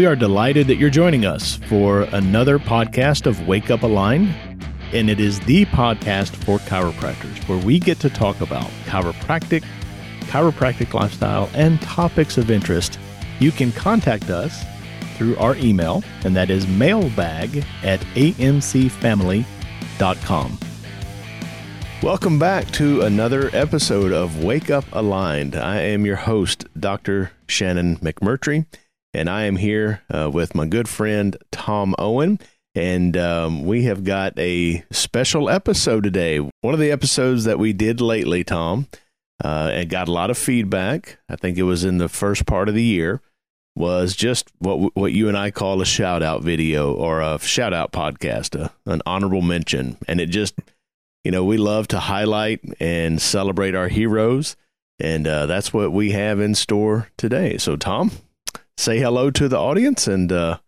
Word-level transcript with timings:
We 0.00 0.06
are 0.06 0.16
delighted 0.16 0.66
that 0.68 0.76
you're 0.76 0.88
joining 0.88 1.26
us 1.26 1.56
for 1.56 2.04
another 2.04 2.58
podcast 2.58 3.26
of 3.26 3.46
Wake 3.46 3.70
Up 3.70 3.82
Aligned. 3.82 4.34
And 4.94 5.10
it 5.10 5.20
is 5.20 5.38
the 5.40 5.66
podcast 5.66 6.34
for 6.36 6.56
chiropractors 6.60 7.46
where 7.46 7.58
we 7.58 7.78
get 7.78 8.00
to 8.00 8.08
talk 8.08 8.40
about 8.40 8.64
chiropractic, 8.86 9.62
chiropractic 10.20 10.94
lifestyle, 10.94 11.50
and 11.52 11.82
topics 11.82 12.38
of 12.38 12.50
interest. 12.50 12.98
You 13.40 13.52
can 13.52 13.72
contact 13.72 14.30
us 14.30 14.64
through 15.16 15.36
our 15.36 15.54
email, 15.56 16.02
and 16.24 16.34
that 16.34 16.48
is 16.48 16.66
mailbag 16.66 17.62
at 17.82 18.00
amcfamily.com. 18.14 20.58
Welcome 22.02 22.38
back 22.38 22.70
to 22.70 23.02
another 23.02 23.50
episode 23.52 24.12
of 24.12 24.42
Wake 24.42 24.70
Up 24.70 24.86
Aligned. 24.92 25.56
I 25.56 25.80
am 25.80 26.06
your 26.06 26.16
host, 26.16 26.64
Dr. 26.80 27.32
Shannon 27.46 27.96
McMurtry, 27.96 28.64
and 29.14 29.28
I 29.28 29.44
am 29.44 29.56
here 29.56 30.02
uh, 30.10 30.30
with 30.32 30.54
my 30.54 30.66
good 30.66 30.88
friend 30.88 31.36
Tom 31.50 31.94
Owen. 31.98 32.38
And 32.74 33.16
um, 33.16 33.64
we 33.66 33.84
have 33.84 34.04
got 34.04 34.38
a 34.38 34.84
special 34.92 35.50
episode 35.50 36.04
today. 36.04 36.38
One 36.38 36.74
of 36.74 36.78
the 36.78 36.92
episodes 36.92 37.44
that 37.44 37.58
we 37.58 37.72
did 37.72 38.00
lately, 38.00 38.44
Tom, 38.44 38.86
uh, 39.42 39.70
and 39.72 39.90
got 39.90 40.08
a 40.08 40.12
lot 40.12 40.30
of 40.30 40.38
feedback. 40.38 41.18
I 41.28 41.34
think 41.34 41.58
it 41.58 41.64
was 41.64 41.82
in 41.82 41.98
the 41.98 42.08
first 42.08 42.46
part 42.46 42.68
of 42.68 42.74
the 42.74 42.84
year. 42.84 43.20
Was 43.76 44.14
just 44.14 44.50
what 44.58 44.94
what 44.96 45.12
you 45.12 45.28
and 45.28 45.38
I 45.38 45.50
call 45.50 45.80
a 45.80 45.86
shout 45.86 46.22
out 46.22 46.42
video 46.42 46.92
or 46.92 47.20
a 47.20 47.38
shout 47.38 47.72
out 47.72 47.92
podcast, 47.92 48.60
a, 48.60 48.72
an 48.84 49.00
honorable 49.06 49.42
mention, 49.42 49.96
and 50.06 50.20
it 50.20 50.26
just 50.26 50.54
you 51.24 51.30
know, 51.30 51.44
we 51.44 51.58
love 51.58 51.88
to 51.88 51.98
highlight 51.98 52.60
and 52.80 53.20
celebrate 53.20 53.74
our 53.74 53.88
heroes, 53.88 54.56
and 54.98 55.26
uh, 55.26 55.46
that's 55.46 55.72
what 55.72 55.92
we 55.92 56.12
have 56.12 56.40
in 56.40 56.54
store 56.54 57.08
today. 57.18 57.58
So, 57.58 57.76
Tom, 57.76 58.10
say 58.80 58.98
hello 58.98 59.30
to 59.30 59.48
the 59.48 59.58
audience 59.58 60.06
and 60.06 60.32
uh, 60.32 60.58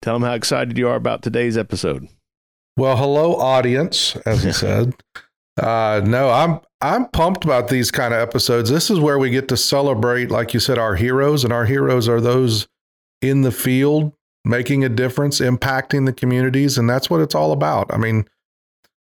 tell 0.00 0.14
them 0.14 0.22
how 0.22 0.34
excited 0.34 0.78
you 0.78 0.88
are 0.88 0.96
about 0.96 1.22
today's 1.22 1.58
episode. 1.58 2.08
Well, 2.76 2.96
hello, 2.96 3.34
audience, 3.34 4.16
as 4.24 4.44
he 4.44 4.52
said. 4.64 4.94
Uh, 5.60 6.00
no, 6.04 6.30
I'm 6.30 6.60
I'm 6.80 7.08
pumped 7.08 7.44
about 7.44 7.68
these 7.68 7.90
kind 7.90 8.14
of 8.14 8.20
episodes. 8.20 8.70
This 8.70 8.90
is 8.90 9.00
where 9.00 9.18
we 9.18 9.30
get 9.30 9.48
to 9.48 9.56
celebrate, 9.56 10.30
like 10.30 10.54
you 10.54 10.60
said, 10.60 10.78
our 10.78 10.94
heroes, 10.94 11.42
and 11.42 11.52
our 11.52 11.64
heroes 11.64 12.08
are 12.08 12.20
those 12.20 12.68
in 13.20 13.42
the 13.42 13.50
field 13.50 14.12
making 14.44 14.84
a 14.84 14.88
difference, 14.88 15.40
impacting 15.40 16.06
the 16.06 16.12
communities, 16.12 16.78
and 16.78 16.88
that's 16.88 17.10
what 17.10 17.20
it's 17.20 17.34
all 17.34 17.50
about. 17.50 17.92
I 17.92 17.96
mean, 17.96 18.28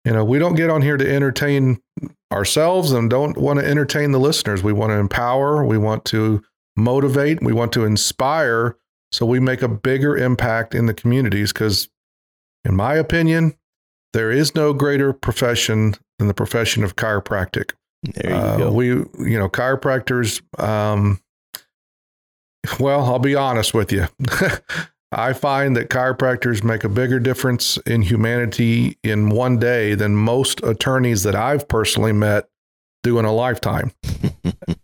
you 0.04 0.12
know, 0.12 0.24
we 0.24 0.40
don't 0.40 0.56
get 0.56 0.70
on 0.70 0.82
here 0.82 0.96
to 0.96 1.08
entertain 1.08 1.80
ourselves 2.32 2.90
and 2.90 3.08
don't 3.08 3.38
want 3.38 3.60
to 3.60 3.64
entertain 3.64 4.10
the 4.10 4.18
listeners. 4.18 4.64
We 4.64 4.72
want 4.72 4.90
to 4.90 4.96
empower, 4.96 5.64
we 5.64 5.78
want 5.78 6.04
to 6.06 6.42
motivate, 6.76 7.42
we 7.42 7.52
want 7.52 7.72
to 7.72 7.84
inspire 7.84 8.76
so 9.12 9.26
we 9.26 9.40
make 9.40 9.62
a 9.62 9.68
bigger 9.68 10.16
impact 10.16 10.74
in 10.74 10.86
the 10.86 10.94
communities 10.94 11.52
because 11.52 11.88
in 12.64 12.76
my 12.76 12.94
opinion, 12.94 13.54
there 14.12 14.30
is 14.30 14.54
no 14.54 14.72
greater 14.72 15.12
profession 15.12 15.94
than 16.18 16.28
the 16.28 16.34
profession 16.34 16.84
of 16.84 16.96
chiropractic. 16.96 17.72
There 18.02 18.30
you 18.30 18.36
uh, 18.36 18.56
go. 18.56 18.72
We, 18.72 18.86
you 18.86 19.38
know, 19.38 19.48
chiropractors, 19.48 20.42
um, 20.60 21.20
well, 22.78 23.04
I'll 23.04 23.18
be 23.18 23.34
honest 23.34 23.74
with 23.74 23.92
you. 23.92 24.06
I 25.12 25.32
find 25.32 25.76
that 25.76 25.90
chiropractors 25.90 26.62
make 26.62 26.84
a 26.84 26.88
bigger 26.88 27.18
difference 27.18 27.78
in 27.78 28.02
humanity 28.02 28.96
in 29.02 29.30
one 29.30 29.58
day 29.58 29.94
than 29.94 30.14
most 30.14 30.62
attorneys 30.62 31.24
that 31.24 31.34
I've 31.34 31.66
personally 31.66 32.12
met 32.12 32.48
do 33.02 33.18
in 33.18 33.24
a 33.24 33.32
lifetime. 33.32 33.92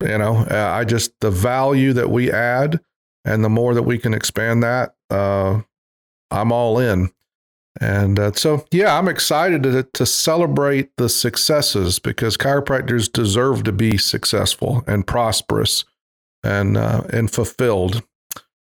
you 0.00 0.18
know, 0.18 0.46
uh, 0.50 0.72
I 0.74 0.84
just, 0.84 1.18
the 1.20 1.30
value 1.30 1.92
that 1.92 2.10
we 2.10 2.30
add 2.30 2.80
and 3.24 3.44
the 3.44 3.48
more 3.48 3.74
that 3.74 3.82
we 3.82 3.98
can 3.98 4.14
expand 4.14 4.62
that, 4.62 4.94
uh, 5.10 5.60
I'm 6.30 6.52
all 6.52 6.78
in. 6.78 7.10
And 7.80 8.18
uh, 8.18 8.32
so, 8.32 8.64
yeah, 8.70 8.98
I'm 8.98 9.08
excited 9.08 9.62
to, 9.64 9.82
to 9.82 10.06
celebrate 10.06 10.90
the 10.96 11.08
successes 11.08 11.98
because 11.98 12.36
chiropractors 12.36 13.12
deserve 13.12 13.64
to 13.64 13.72
be 13.72 13.98
successful 13.98 14.82
and 14.86 15.06
prosperous 15.06 15.84
and 16.42 16.76
uh, 16.76 17.02
and 17.12 17.30
fulfilled. 17.30 18.02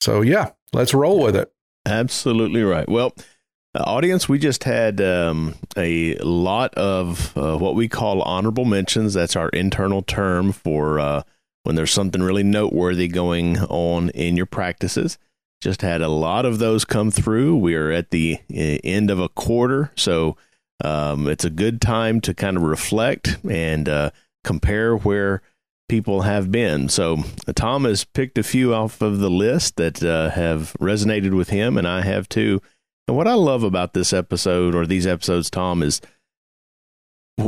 So, 0.02 0.20
yeah, 0.20 0.50
let's 0.74 0.92
roll 0.92 1.22
with 1.22 1.34
it. 1.34 1.50
Absolutely 1.86 2.62
right. 2.62 2.88
Well, 2.88 3.14
uh, 3.74 3.82
audience, 3.86 4.28
we 4.28 4.38
just 4.38 4.64
had 4.64 5.00
um, 5.00 5.54
a 5.76 6.16
lot 6.16 6.74
of 6.74 7.36
uh, 7.36 7.56
what 7.56 7.76
we 7.76 7.88
call 7.88 8.20
honorable 8.22 8.64
mentions. 8.64 9.14
That's 9.14 9.36
our 9.36 9.48
internal 9.50 10.02
term 10.02 10.52
for 10.52 10.98
uh, 10.98 11.22
when 11.62 11.76
there's 11.76 11.92
something 11.92 12.22
really 12.22 12.42
noteworthy 12.42 13.06
going 13.06 13.58
on 13.58 14.10
in 14.10 14.36
your 14.36 14.46
practices. 14.46 15.18
Just 15.60 15.82
had 15.82 16.00
a 16.00 16.08
lot 16.08 16.46
of 16.46 16.58
those 16.58 16.84
come 16.84 17.10
through. 17.12 17.56
We 17.56 17.74
are 17.76 17.92
at 17.92 18.10
the 18.10 18.38
uh, 18.50 18.78
end 18.82 19.08
of 19.08 19.20
a 19.20 19.28
quarter, 19.28 19.92
so 19.94 20.36
um, 20.82 21.28
it's 21.28 21.44
a 21.44 21.50
good 21.50 21.80
time 21.80 22.20
to 22.22 22.34
kind 22.34 22.56
of 22.56 22.64
reflect 22.64 23.36
and 23.48 23.88
uh, 23.88 24.10
compare 24.42 24.96
where 24.96 25.42
people 25.88 26.22
have 26.22 26.50
been. 26.50 26.88
So 26.88 27.18
uh, 27.46 27.52
Tom 27.54 27.84
has 27.84 28.02
picked 28.02 28.36
a 28.36 28.42
few 28.42 28.74
off 28.74 29.00
of 29.00 29.18
the 29.20 29.30
list 29.30 29.76
that 29.76 29.98
have 29.98 30.72
resonated 30.80 31.36
with 31.36 31.50
him, 31.50 31.78
and 31.78 31.86
I 31.86 32.02
have 32.02 32.28
too. 32.28 32.60
And 33.10 33.16
what 33.16 33.26
I 33.26 33.34
love 33.34 33.64
about 33.64 33.92
this 33.92 34.12
episode 34.12 34.72
or 34.72 34.86
these 34.86 35.04
episodes, 35.04 35.50
Tom, 35.50 35.82
is 35.82 36.00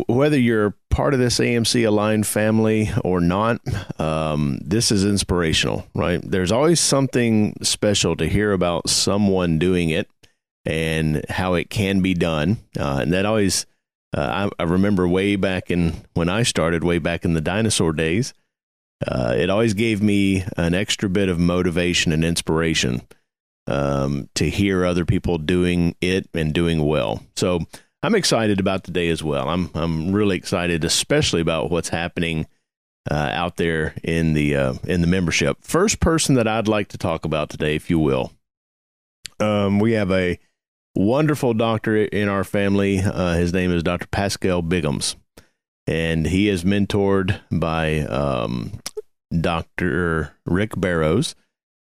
whether 0.08 0.36
you're 0.36 0.74
part 0.90 1.14
of 1.14 1.20
this 1.20 1.38
AMC 1.38 1.86
aligned 1.86 2.26
family 2.26 2.90
or 3.04 3.20
not, 3.20 3.60
um, 4.00 4.58
this 4.60 4.90
is 4.90 5.04
inspirational, 5.04 5.86
right? 5.94 6.20
There's 6.20 6.50
always 6.50 6.80
something 6.80 7.54
special 7.62 8.16
to 8.16 8.28
hear 8.28 8.50
about 8.50 8.88
someone 8.88 9.60
doing 9.60 9.90
it 9.90 10.10
and 10.64 11.24
how 11.28 11.54
it 11.54 11.70
can 11.70 12.02
be 12.02 12.14
done. 12.14 12.56
Uh, 12.76 12.98
and 13.02 13.12
that 13.12 13.24
always 13.24 13.64
uh, 14.16 14.48
I, 14.58 14.64
I, 14.64 14.66
remember 14.66 15.06
way 15.06 15.36
back 15.36 15.70
in 15.70 15.94
when 16.14 16.28
I 16.28 16.42
started, 16.42 16.82
way 16.82 16.98
back 16.98 17.24
in 17.24 17.34
the 17.34 17.40
dinosaur 17.40 17.92
days, 17.92 18.34
uh, 19.06 19.36
it 19.38 19.48
always 19.48 19.74
gave 19.74 20.02
me 20.02 20.44
an 20.56 20.74
extra 20.74 21.08
bit 21.08 21.28
of 21.28 21.38
motivation 21.38 22.10
and 22.10 22.24
inspiration 22.24 23.02
um, 23.66 24.28
to 24.34 24.48
hear 24.48 24.84
other 24.84 25.04
people 25.04 25.38
doing 25.38 25.94
it 26.00 26.28
and 26.34 26.52
doing 26.52 26.84
well. 26.84 27.22
So 27.36 27.60
I'm 28.02 28.14
excited 28.14 28.60
about 28.60 28.84
today 28.84 29.08
as 29.08 29.22
well. 29.22 29.48
I'm 29.48 29.70
I'm 29.74 30.12
really 30.12 30.36
excited, 30.36 30.84
especially 30.84 31.40
about 31.40 31.70
what's 31.70 31.90
happening 31.90 32.46
uh, 33.10 33.30
out 33.32 33.56
there 33.56 33.94
in 34.02 34.34
the 34.34 34.56
uh, 34.56 34.74
in 34.84 35.00
the 35.00 35.06
membership. 35.06 35.58
First 35.62 36.00
person 36.00 36.34
that 36.36 36.48
I'd 36.48 36.68
like 36.68 36.88
to 36.88 36.98
talk 36.98 37.24
about 37.24 37.50
today, 37.50 37.76
if 37.76 37.90
you 37.90 37.98
will, 37.98 38.32
um, 39.38 39.78
we 39.78 39.92
have 39.92 40.10
a 40.10 40.38
wonderful 40.94 41.54
doctor 41.54 41.96
in 41.96 42.28
our 42.28 42.44
family. 42.44 42.98
Uh, 42.98 43.34
his 43.34 43.52
name 43.52 43.72
is 43.72 43.82
Dr. 43.82 44.06
Pascal 44.08 44.62
Biggums, 44.62 45.16
and 45.86 46.26
he 46.26 46.48
is 46.48 46.64
mentored 46.64 47.40
by 47.50 48.00
um, 48.00 48.80
Dr. 49.40 50.34
Rick 50.44 50.72
Barrows. 50.76 51.34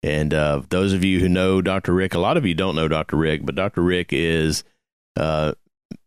And 0.06 0.36
uh, 0.36 0.62
those 0.70 0.94
of 0.94 1.04
you 1.04 1.20
who 1.20 1.28
know 1.28 1.64
Dr. 1.64 1.92
Rick, 1.92 2.14
a 2.14 2.20
lot 2.20 2.38
of 2.38 2.46
you 2.46 2.54
don't 2.54 2.76
know 2.76 2.88
Dr. 2.88 3.18
Rick, 3.18 3.44
but 3.44 3.56
Dr. 3.56 3.82
Rick 3.82 4.10
is 4.12 4.64
uh, 5.18 5.54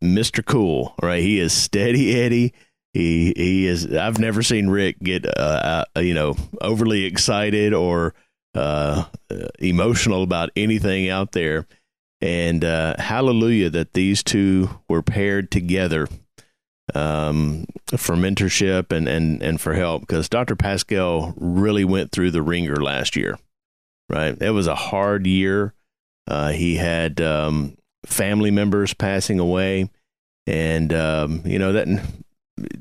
Mr. 0.00 0.44
Cool, 0.46 0.94
right? 1.02 1.20
He 1.20 1.40
is 1.40 1.52
steady 1.52 2.14
Eddie. 2.14 2.54
He 2.92 3.34
he 3.36 3.66
is. 3.66 3.92
I've 3.92 4.20
never 4.20 4.44
seen 4.44 4.68
Rick 4.68 5.00
get 5.00 5.26
uh, 5.26 5.84
uh 5.96 6.00
you 6.00 6.14
know 6.14 6.36
overly 6.60 7.06
excited 7.06 7.74
or 7.74 8.14
uh, 8.54 9.04
emotional 9.58 10.22
about 10.22 10.50
anything 10.54 11.08
out 11.08 11.32
there. 11.32 11.66
And 12.20 12.64
uh, 12.64 12.94
hallelujah 12.98 13.70
that 13.70 13.94
these 13.94 14.22
two 14.22 14.70
were 14.88 15.02
paired 15.02 15.50
together 15.50 16.08
um, 16.94 17.64
for 17.96 18.14
mentorship 18.14 18.92
and, 18.92 19.08
and, 19.08 19.42
and 19.42 19.60
for 19.60 19.74
help 19.74 20.02
because 20.02 20.28
Dr. 20.28 20.56
Pascal 20.56 21.34
really 21.36 21.84
went 21.84 22.12
through 22.12 22.30
the 22.30 22.42
ringer 22.42 22.76
last 22.76 23.14
year, 23.14 23.38
right? 24.08 24.36
It 24.40 24.50
was 24.50 24.66
a 24.66 24.74
hard 24.74 25.26
year. 25.26 25.74
Uh, 26.26 26.50
he 26.50 26.76
had 26.76 27.20
um, 27.20 27.76
family 28.06 28.50
members 28.50 28.94
passing 28.94 29.38
away. 29.38 29.90
And, 30.46 30.92
um, 30.92 31.42
you 31.44 31.58
know, 31.58 31.72
that 31.72 31.86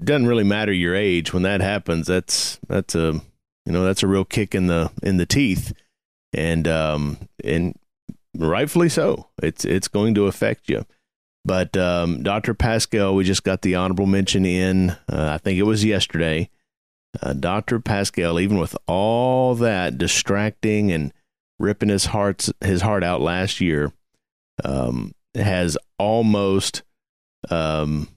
doesn't 0.03 0.27
really 0.27 0.43
matter 0.43 0.71
your 0.71 0.95
age. 0.95 1.33
When 1.33 1.43
that 1.43 1.61
happens, 1.61 2.07
that's, 2.07 2.59
that's 2.67 2.95
a, 2.95 3.21
you 3.65 3.71
know, 3.71 3.83
that's 3.83 4.03
a 4.03 4.07
real 4.07 4.25
kick 4.25 4.55
in 4.55 4.67
the, 4.67 4.91
in 5.03 5.17
the 5.17 5.25
teeth. 5.25 5.73
And, 6.33 6.67
um, 6.67 7.17
and 7.43 7.77
rightfully 8.37 8.89
so. 8.89 9.27
It's 9.41 9.65
it's 9.65 9.87
going 9.87 10.13
to 10.15 10.27
affect 10.27 10.69
you. 10.69 10.85
But 11.45 11.77
um, 11.77 12.23
Dr. 12.23 12.53
Pascal, 12.53 13.15
we 13.15 13.23
just 13.23 13.43
got 13.43 13.61
the 13.61 13.75
honorable 13.75 14.05
mention 14.05 14.45
in. 14.45 14.91
Uh, 15.09 15.31
I 15.33 15.37
think 15.37 15.57
it 15.57 15.63
was 15.63 15.85
yesterday. 15.85 16.49
Uh, 17.21 17.33
Dr. 17.33 17.79
Pascal, 17.79 18.39
even 18.39 18.57
with 18.57 18.75
all 18.85 19.55
that 19.55 19.97
distracting 19.97 20.91
and 20.91 21.13
ripping 21.59 21.89
his 21.89 22.05
heart 22.05 22.49
his 22.61 22.81
heart 22.81 23.03
out 23.03 23.21
last 23.21 23.61
year, 23.61 23.91
um, 24.63 25.13
has 25.35 25.77
almost 25.97 26.83
um, 27.49 28.07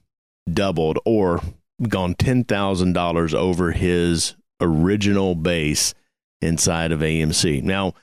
doubled 0.51 0.99
or 1.05 1.41
gone 1.87 2.13
ten 2.15 2.43
thousand 2.43 2.93
dollars 2.93 3.33
over 3.33 3.71
his 3.71 4.35
original 4.59 5.35
base 5.35 5.93
inside 6.41 6.91
of 6.91 6.99
AMC. 6.99 7.63
Now 7.63 7.93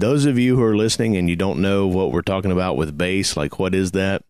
those 0.00 0.26
of 0.26 0.38
you 0.38 0.56
who 0.56 0.62
are 0.62 0.76
listening 0.76 1.16
and 1.16 1.28
you 1.28 1.36
don't 1.36 1.60
know 1.60 1.86
what 1.86 2.12
we're 2.12 2.22
talking 2.22 2.50
about 2.50 2.76
with 2.76 2.98
base, 2.98 3.36
like 3.36 3.58
what 3.58 3.74
is 3.74 3.92
that? 3.92 4.22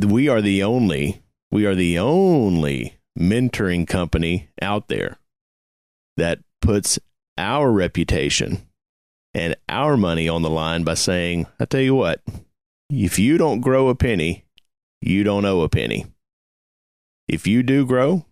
We 0.00 0.28
are 0.28 0.40
the 0.40 0.62
only, 0.62 1.22
we 1.50 1.66
are 1.66 1.74
the 1.74 1.98
only 1.98 2.98
mentoring 3.18 3.86
company 3.86 4.48
out 4.60 4.88
there 4.88 5.18
that 6.16 6.38
puts 6.60 6.98
our 7.38 7.70
reputation 7.70 8.65
and 9.36 9.54
our 9.68 9.98
money 9.98 10.30
on 10.30 10.40
the 10.40 10.48
line 10.48 10.82
by 10.82 10.94
saying, 10.94 11.46
I 11.60 11.66
tell 11.66 11.82
you 11.82 11.94
what, 11.94 12.22
if 12.88 13.18
you 13.18 13.36
don't 13.36 13.60
grow 13.60 13.88
a 13.88 13.94
penny, 13.94 14.46
you 15.02 15.24
don't 15.24 15.44
owe 15.44 15.60
a 15.60 15.68
penny. 15.68 16.06
If 17.28 17.46
you 17.46 17.62
do 17.62 17.84
grow, 17.84 18.24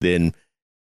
then 0.00 0.36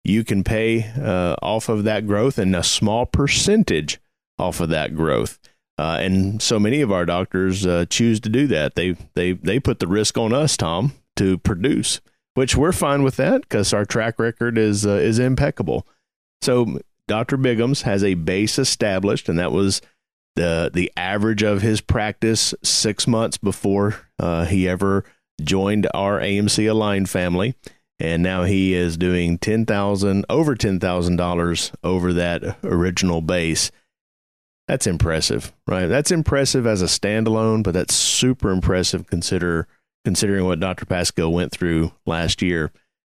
you 0.03 0.25
can 0.25 0.43
pay 0.43 0.83
uh, 0.83 1.37
off 1.41 1.69
of 1.69 1.85
that 1.85 2.05
growth 2.05 2.37
and 2.37 2.53
a 2.57 2.63
small 2.63 3.05
percentage 3.05 4.01
off 4.37 4.59
of 4.59 4.67
that 4.67 4.95
growth. 4.95 5.39
Uh, 5.77 5.97
and 6.01 6.41
so 6.41 6.59
many 6.59 6.81
of 6.81 6.91
our 6.91 7.05
doctors 7.05 7.65
uh, 7.65 7.85
choose 7.89 8.19
to 8.19 8.29
do 8.29 8.47
that. 8.47 8.75
They 8.75 8.97
they 9.13 9.31
they 9.31 9.61
put 9.61 9.79
the 9.79 9.87
risk 9.87 10.17
on 10.17 10.33
us, 10.33 10.57
Tom, 10.57 10.91
to 11.15 11.37
produce, 11.37 12.01
which 12.33 12.53
we're 12.53 12.73
fine 12.73 13.01
with 13.01 13.15
that 13.15 13.43
because 13.43 13.71
our 13.71 13.85
track 13.85 14.19
record 14.19 14.57
is 14.57 14.85
uh, 14.85 14.91
is 14.91 15.19
impeccable. 15.19 15.87
So 16.41 16.81
Dr. 17.09 17.38
Biggums 17.38 17.81
has 17.81 18.03
a 18.03 18.13
base 18.13 18.57
established, 18.57 19.27
and 19.27 19.38
that 19.38 19.51
was 19.51 19.81
the 20.38 20.71
the 20.73 20.91
average 20.95 21.44
of 21.44 21.61
his 21.61 21.81
practice 21.81 22.53
six 22.63 23.06
months 23.06 23.38
before 23.38 24.07
uh, 24.17 24.45
he 24.45 24.69
ever 24.69 25.03
joined 25.41 25.88
our 25.94 26.21
AMC 26.21 26.69
Aligned 26.69 27.09
family 27.09 27.56
and 28.00 28.23
now 28.23 28.44
he 28.44 28.73
is 28.73 28.97
doing 28.97 29.38
ten 29.38 29.65
thousand 29.65 30.25
over 30.29 30.56
ten 30.56 30.79
thousand 30.79 31.17
dollars 31.17 31.71
over 31.83 32.13
that 32.13 32.57
original 32.63 33.21
base. 33.21 33.71
That's 34.67 34.88
impressive, 34.88 35.51
right? 35.67 35.88
That's 35.88 36.11
impressive 36.11 36.65
as 36.65 36.81
a 36.81 36.85
standalone, 36.85 37.63
but 37.63 37.73
that's 37.73 37.95
super 37.95 38.51
impressive 38.51 39.07
consider 39.07 39.67
considering 40.06 40.45
what 40.45 40.59
Dr. 40.59 40.85
Pascal 40.85 41.33
went 41.33 41.51
through 41.51 41.91
last 42.06 42.41
year. 42.41 42.71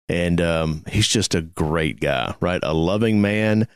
And 0.08 0.40
um, 0.42 0.84
he's 0.90 1.08
just 1.08 1.36
a 1.36 1.42
great 1.42 2.00
guy, 2.00 2.34
right? 2.40 2.62
A 2.64 2.74
loving 2.74 3.22
man, 3.22 3.68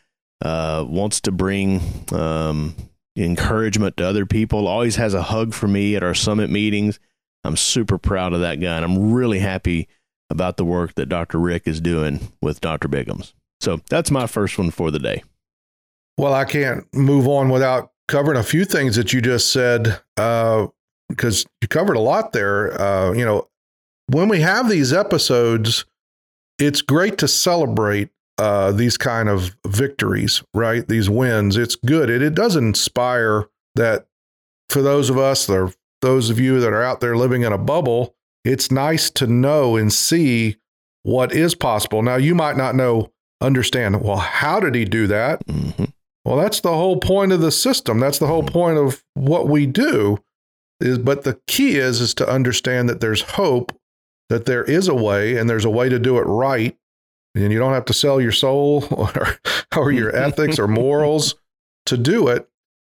uh, 0.44 0.86
wants 0.88 1.22
to 1.22 1.32
bring 1.32 1.82
um, 2.12 2.76
encouragement 3.16 3.98
to 3.98 4.06
other 4.08 4.26
people. 4.26 4.68
Always 4.68 4.98
has 4.98 5.14
a 5.14 5.24
hug 5.24 5.54
for 5.54 5.68
me 5.68 5.96
at 5.96 6.04
our 6.04 6.14
summit 6.14 6.50
meetings. 6.50 7.00
I'm 7.44 7.58
super 7.58 7.98
proud 7.98 8.34
of 8.34 8.42
that 8.42 8.60
guy, 8.60 8.76
and 8.76 8.86
I'm 8.86 9.14
really 9.14 9.40
happy 9.40 9.88
about 10.30 10.58
the 10.58 10.66
work 10.66 10.96
that 10.96 11.08
Dr. 11.08 11.40
Rick 11.40 11.64
is 11.66 11.82
doing 11.82 12.32
with 12.42 12.62
Dr. 12.62 12.88
Biggums. 12.88 13.34
So 13.62 13.82
that's 13.90 14.12
my 14.12 14.28
first 14.28 14.58
one 14.58 14.72
for 14.72 14.92
the 14.92 15.00
day. 15.00 15.24
Well, 16.18 16.34
I 16.34 16.46
can't 16.46 16.86
move 16.94 17.28
on 17.28 17.50
without 17.50 17.92
covering 18.08 18.38
a 18.38 18.44
few 18.44 18.66
things 18.66 18.96
that 18.98 19.14
you 19.14 19.22
just 19.22 19.52
said 19.52 20.00
uh, 20.18 20.68
because 21.10 21.46
you 21.62 21.68
covered 21.68 21.96
a 21.96 22.02
lot 22.02 22.34
there. 22.34 22.80
Uh, 22.80 23.14
you 23.14 23.26
know, 23.26 23.48
when 24.08 24.28
we 24.28 24.42
have 24.42 24.70
these 24.70 24.92
episodes, 24.92 25.86
it's 26.60 26.82
great 26.82 27.18
to 27.20 27.28
celebrate 27.28 28.10
uh, 28.38 28.72
these 28.72 28.98
kind 28.98 29.30
of 29.30 29.56
victories, 29.68 30.44
right? 30.54 30.88
These 30.88 31.10
wins. 31.10 31.58
It's 31.58 31.76
good. 31.76 32.10
It, 32.10 32.22
it 32.22 32.34
does 32.34 32.56
inspire 32.56 33.48
that 33.76 34.08
for 34.70 34.82
those 34.82 35.10
of 35.10 35.18
us, 35.18 35.50
or 35.50 35.74
those 36.02 36.30
of 36.30 36.40
you 36.40 36.60
that 36.60 36.74
are 36.74 36.84
out 36.84 37.00
there 37.00 37.16
living 37.16 37.44
in 37.44 37.54
a 37.54 37.58
bubble, 37.58 38.16
it's 38.44 38.72
nice 38.72 39.10
to 39.12 39.28
know 39.28 39.76
and 39.76 39.92
see 39.92 40.58
what 41.04 41.34
is 41.34 41.56
possible. 41.56 42.02
Now, 42.02 42.16
you 42.16 42.36
might 42.36 42.58
not 42.58 42.76
know, 42.76 43.12
understand, 43.42 44.02
well, 44.02 44.18
how 44.18 44.60
did 44.60 44.76
he 44.76 44.86
do 44.86 45.08
that? 45.08 45.46
Mm-hmm. 45.46 45.86
Well, 46.26 46.38
that's 46.38 46.62
the 46.62 46.74
whole 46.74 46.98
point 46.98 47.34
of 47.34 47.42
the 47.42 47.52
system. 47.52 48.00
That's 48.00 48.20
the 48.20 48.28
whole 48.28 48.44
mm-hmm. 48.44 48.54
point 48.54 48.78
of 48.78 49.04
what 49.14 49.48
we 49.48 49.66
do. 49.66 50.24
Is 50.80 50.98
but 50.98 51.24
the 51.24 51.40
key 51.48 51.78
is 51.78 52.02
is 52.02 52.14
to 52.16 52.28
understand 52.28 52.90
that 52.90 53.00
there's 53.00 53.22
hope, 53.22 53.78
that 54.30 54.46
there 54.46 54.64
is 54.64 54.88
a 54.88 54.96
way, 54.96 55.38
and 55.38 55.50
there's 55.50 55.66
a 55.66 55.70
way 55.70 55.88
to 55.88 56.00
do 56.00 56.18
it 56.18 56.24
right, 56.24 56.76
and 57.36 57.52
you 57.52 57.60
don't 57.60 57.74
have 57.74 57.86
to 57.86 57.94
sell 57.94 58.22
your 58.22 58.32
soul 58.32 58.86
or 58.92 59.40
or 59.76 59.92
your 59.92 60.16
ethics 60.16 60.60
or 60.60 60.68
morals 60.68 61.36
to 61.86 61.98
do 61.98 62.28
it. 62.28 62.48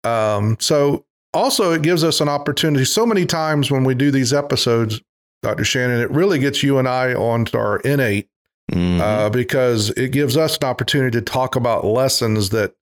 Um, 0.04 0.56
so 0.60 1.04
also, 1.34 1.72
it 1.72 1.82
gives 1.82 2.04
us 2.04 2.20
an 2.20 2.28
opportunity. 2.28 2.84
So 2.84 3.04
many 3.04 3.26
times 3.26 3.70
when 3.70 3.84
we 3.84 3.94
do 3.94 4.10
these 4.10 4.32
episodes, 4.32 5.00
Dr. 5.42 5.64
Shannon, 5.64 6.00
it 6.00 6.10
really 6.10 6.38
gets 6.38 6.62
you 6.62 6.78
and 6.78 6.88
I 6.88 7.14
onto 7.14 7.58
our 7.58 7.80
innate 7.80 8.28
mm-hmm. 8.72 9.00
uh, 9.00 9.30
because 9.30 9.90
it 9.90 10.10
gives 10.10 10.36
us 10.36 10.56
an 10.56 10.64
opportunity 10.64 11.18
to 11.18 11.22
talk 11.22 11.54
about 11.54 11.84
lessons 11.84 12.50
that 12.50 12.74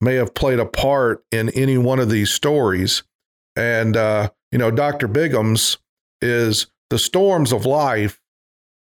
may 0.00 0.14
have 0.14 0.34
played 0.34 0.60
a 0.60 0.64
part 0.64 1.24
in 1.32 1.48
any 1.50 1.76
one 1.76 1.98
of 1.98 2.08
these 2.08 2.30
stories. 2.30 3.02
And, 3.56 3.96
uh, 3.96 4.30
you 4.52 4.58
know, 4.58 4.70
Dr. 4.70 5.08
Biggums 5.08 5.78
is 6.22 6.68
the 6.90 6.98
storms 6.98 7.52
of 7.52 7.66
life 7.66 8.20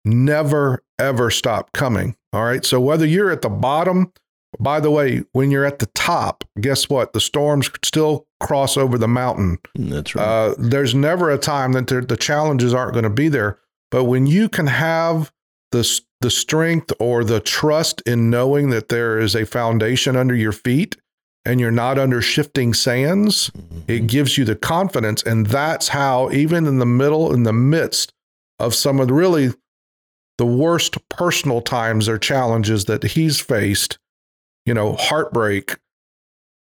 never, 0.04 0.82
ever 0.98 1.30
stop 1.30 1.72
coming. 1.72 2.16
All 2.32 2.44
right. 2.44 2.64
So 2.64 2.80
whether 2.80 3.06
you're 3.06 3.30
at 3.30 3.42
the 3.42 3.48
bottom 3.48 4.12
by 4.58 4.80
the 4.80 4.90
way, 4.90 5.22
when 5.32 5.50
you're 5.50 5.64
at 5.64 5.78
the 5.78 5.86
top, 5.94 6.44
guess 6.60 6.88
what? 6.88 7.12
The 7.12 7.20
storms 7.20 7.70
still 7.82 8.26
cross 8.40 8.76
over 8.76 8.98
the 8.98 9.08
mountain. 9.08 9.58
That's 9.74 10.14
right. 10.14 10.24
Uh, 10.24 10.54
there's 10.58 10.94
never 10.94 11.30
a 11.30 11.38
time 11.38 11.72
that 11.72 11.86
the 11.86 12.16
challenges 12.16 12.74
aren't 12.74 12.92
going 12.92 13.04
to 13.04 13.10
be 13.10 13.28
there. 13.28 13.58
But 13.90 14.04
when 14.04 14.26
you 14.26 14.48
can 14.48 14.66
have 14.66 15.32
the, 15.72 16.00
the 16.20 16.30
strength 16.30 16.92
or 16.98 17.24
the 17.24 17.40
trust 17.40 18.02
in 18.06 18.30
knowing 18.30 18.70
that 18.70 18.88
there 18.88 19.18
is 19.18 19.34
a 19.34 19.46
foundation 19.46 20.16
under 20.16 20.34
your 20.34 20.52
feet 20.52 20.96
and 21.44 21.60
you're 21.60 21.70
not 21.70 21.98
under 21.98 22.22
shifting 22.22 22.74
sands, 22.74 23.50
mm-hmm. 23.50 23.80
it 23.86 24.06
gives 24.06 24.38
you 24.38 24.44
the 24.44 24.56
confidence. 24.56 25.22
And 25.22 25.46
that's 25.46 25.88
how, 25.88 26.30
even 26.30 26.66
in 26.66 26.78
the 26.78 26.86
middle, 26.86 27.32
in 27.32 27.42
the 27.42 27.52
midst 27.52 28.12
of 28.58 28.74
some 28.74 29.00
of 29.00 29.08
the 29.08 29.14
really 29.14 29.52
the 30.38 30.46
worst 30.46 30.96
personal 31.08 31.60
times 31.60 32.08
or 32.08 32.18
challenges 32.18 32.86
that 32.86 33.02
he's 33.02 33.40
faced, 33.40 33.98
you 34.66 34.74
know, 34.74 34.94
heartbreak, 34.94 35.76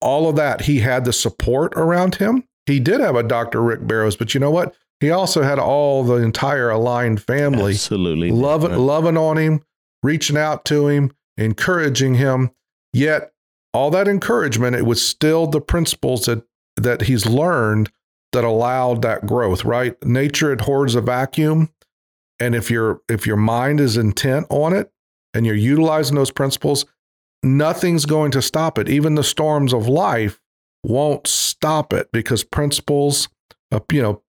all 0.01 0.29
of 0.29 0.37
that, 0.37 0.63
he 0.63 0.81
had 0.81 1.05
the 1.05 1.13
support 1.13 1.73
around 1.75 2.17
him. 2.17 2.45
He 2.67 2.81
did 2.81 3.01
have 3.01 3.17
a 3.17 3.23
Dr. 3.23 3.63
Rick 3.63 3.87
Barrows, 3.87 4.17
but 4.17 4.35
you 4.35 4.41
know 4.41 4.51
what? 4.51 4.75
He 5.01 5.11
also 5.11 5.43
had 5.43 5.59
all 5.59 6.05
the 6.05 6.17
entire 6.17 6.71
aligned 6.71 7.23
family 7.23 7.73
absolutely 7.73 8.31
loving, 8.31 8.77
loving 8.77 9.17
on 9.17 9.37
him, 9.37 9.63
reaching 10.03 10.37
out 10.37 10.65
to 10.67 10.87
him, 10.87 11.13
encouraging 11.37 12.15
him. 12.15 12.51
Yet 12.93 13.33
all 13.75 13.91
that 13.91 14.07
encouragement, 14.07 14.77
it 14.77 14.87
was 14.87 15.05
still 15.05 15.47
the 15.47 15.61
principles 15.61 16.27
that 16.27 16.45
that 16.77 17.03
he's 17.03 17.27
learned 17.27 17.91
that 18.33 18.45
allowed 18.45 19.03
that 19.03 19.27
growth, 19.27 19.65
right? 19.65 20.01
Nature 20.05 20.53
abhors 20.53 20.95
a 20.95 21.01
vacuum. 21.01 21.71
And 22.43 22.57
if 22.57 22.73
your 22.73 23.01
if 23.09 23.25
your 23.25 23.37
mind 23.37 23.79
is 23.79 23.97
intent 23.97 24.49
on 24.51 24.73
it 24.73 24.91
and 25.33 25.47
you're 25.47 25.55
utilizing 25.55 26.17
those 26.17 26.33
principles, 26.33 26.85
nothing's 27.45 28.05
going 28.05 28.33
to 28.33 28.43
stop 28.43 28.79
it. 28.79 28.89
Even 28.89 29.15
the 29.15 29.23
storms 29.23 29.73
of 29.73 29.87
life 29.87 30.41
won't 30.83 31.29
stop 31.29 31.93
it 31.93 32.11
because 32.11 32.43
principles, 32.43 33.29
you 33.93 34.03
know, 34.03 34.23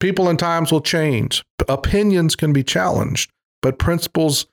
people 0.00 0.28
and 0.28 0.36
times 0.36 0.72
will 0.72 0.80
change. 0.80 1.44
Opinions 1.68 2.34
can 2.34 2.52
be 2.52 2.64
challenged, 2.64 3.30
but 3.62 3.78
principles, 3.78 4.46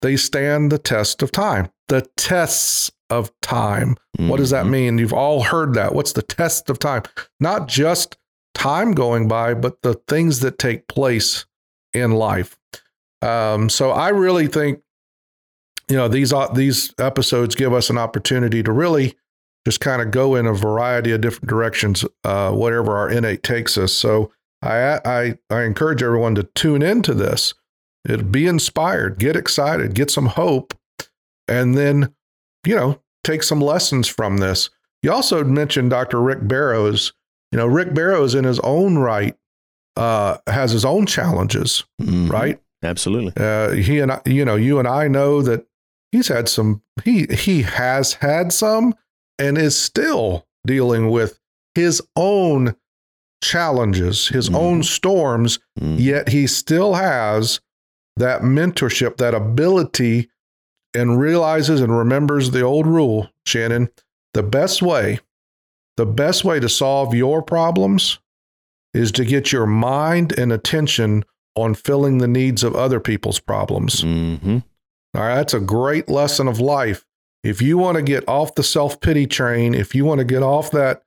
they 0.00 0.16
stand 0.16 0.70
the 0.70 0.78
test 0.78 1.22
of 1.22 1.32
time. 1.32 1.72
The 1.88 2.08
tests 2.16 2.92
of 3.10 3.32
time. 3.42 3.96
Mm-hmm. 4.16 4.28
What 4.28 4.36
does 4.36 4.50
that 4.50 4.62
mm-hmm. 4.62 4.70
mean? 4.70 4.98
You've 4.98 5.12
all 5.12 5.42
heard 5.42 5.74
that. 5.74 5.92
What's 5.92 6.12
the 6.12 6.22
test 6.22 6.70
of 6.70 6.78
time? 6.78 7.02
Not 7.40 7.66
just 7.66 8.16
time 8.54 8.92
going 8.92 9.26
by, 9.26 9.54
but 9.54 9.82
the 9.82 9.94
things 10.06 10.38
that 10.40 10.56
take 10.56 10.86
place 10.86 11.46
in 11.94 12.12
life. 12.12 12.56
Um, 13.22 13.68
so 13.68 13.90
I 13.90 14.10
really 14.10 14.46
think 14.46 14.80
you 15.88 15.96
know 15.96 16.08
these 16.08 16.32
uh, 16.32 16.48
these 16.48 16.92
episodes 16.98 17.54
give 17.54 17.72
us 17.72 17.90
an 17.90 17.98
opportunity 17.98 18.62
to 18.62 18.72
really 18.72 19.16
just 19.66 19.80
kind 19.80 20.02
of 20.02 20.10
go 20.10 20.34
in 20.34 20.46
a 20.46 20.52
variety 20.52 21.12
of 21.12 21.20
different 21.20 21.48
directions, 21.48 22.04
uh, 22.24 22.50
whatever 22.52 22.96
our 22.96 23.08
innate 23.08 23.42
takes 23.42 23.78
us. 23.78 23.92
So 23.92 24.30
I, 24.62 25.00
I 25.04 25.38
I 25.50 25.62
encourage 25.62 26.02
everyone 26.02 26.34
to 26.36 26.44
tune 26.54 26.82
into 26.82 27.14
this. 27.14 27.54
It 28.06 28.30
be 28.30 28.46
inspired, 28.46 29.18
get 29.18 29.36
excited, 29.36 29.94
get 29.94 30.10
some 30.10 30.26
hope, 30.26 30.74
and 31.48 31.76
then 31.76 32.14
you 32.66 32.74
know 32.74 33.00
take 33.22 33.42
some 33.42 33.60
lessons 33.60 34.08
from 34.08 34.38
this. 34.38 34.70
You 35.02 35.12
also 35.12 35.44
mentioned 35.44 35.90
Dr. 35.90 36.20
Rick 36.20 36.46
Barrows. 36.48 37.12
You 37.52 37.58
know, 37.58 37.66
Rick 37.66 37.94
Barrows 37.94 38.34
in 38.34 38.44
his 38.44 38.58
own 38.60 38.98
right 38.98 39.36
uh, 39.96 40.38
has 40.46 40.72
his 40.72 40.84
own 40.84 41.06
challenges, 41.06 41.84
mm-hmm. 42.00 42.28
right? 42.28 42.60
Absolutely. 42.82 43.32
Uh, 43.36 43.70
he 43.72 43.98
and 44.00 44.12
I, 44.12 44.20
you 44.26 44.44
know, 44.44 44.56
you 44.56 44.78
and 44.78 44.86
I 44.86 45.08
know 45.08 45.42
that 45.42 45.66
he's 46.12 46.28
had 46.28 46.48
some 46.48 46.82
he 47.04 47.26
he 47.26 47.62
has 47.62 48.14
had 48.14 48.52
some 48.52 48.94
and 49.38 49.56
is 49.56 49.78
still 49.78 50.46
dealing 50.66 51.10
with 51.10 51.38
his 51.74 52.02
own 52.16 52.76
challenges, 53.42 54.28
his 54.28 54.48
mm. 54.48 54.56
own 54.56 54.82
storms, 54.82 55.58
mm. 55.78 55.98
yet 55.98 56.28
he 56.28 56.46
still 56.46 56.94
has 56.94 57.60
that 58.16 58.42
mentorship, 58.42 59.16
that 59.16 59.34
ability 59.34 60.30
and 60.94 61.18
realizes 61.18 61.80
and 61.80 61.96
remembers 61.96 62.50
the 62.50 62.62
old 62.62 62.86
rule, 62.86 63.28
Shannon, 63.44 63.90
the 64.34 64.42
best 64.42 64.82
way 64.82 65.18
the 65.96 66.06
best 66.06 66.44
way 66.44 66.60
to 66.60 66.68
solve 66.68 67.14
your 67.14 67.42
problems 67.42 68.18
is 68.94 69.12
to 69.12 69.24
get 69.24 69.52
your 69.52 69.66
mind 69.66 70.32
and 70.38 70.52
attention 70.52 71.24
on 71.56 71.74
filling 71.74 72.18
the 72.18 72.28
needs 72.28 72.62
of 72.62 72.74
other 72.74 73.00
people's 73.00 73.40
problems. 73.40 74.02
Mm-hmm. 74.02 74.58
All 75.14 75.22
right, 75.22 75.34
that's 75.34 75.54
a 75.54 75.60
great 75.60 76.08
lesson 76.08 76.48
of 76.48 76.60
life. 76.60 77.04
If 77.42 77.60
you 77.60 77.76
want 77.76 77.96
to 77.96 78.02
get 78.02 78.26
off 78.28 78.54
the 78.54 78.62
self 78.62 79.00
pity 79.00 79.26
train, 79.26 79.74
if 79.74 79.94
you 79.94 80.04
want 80.04 80.18
to 80.18 80.24
get 80.24 80.42
off 80.42 80.70
that 80.70 81.02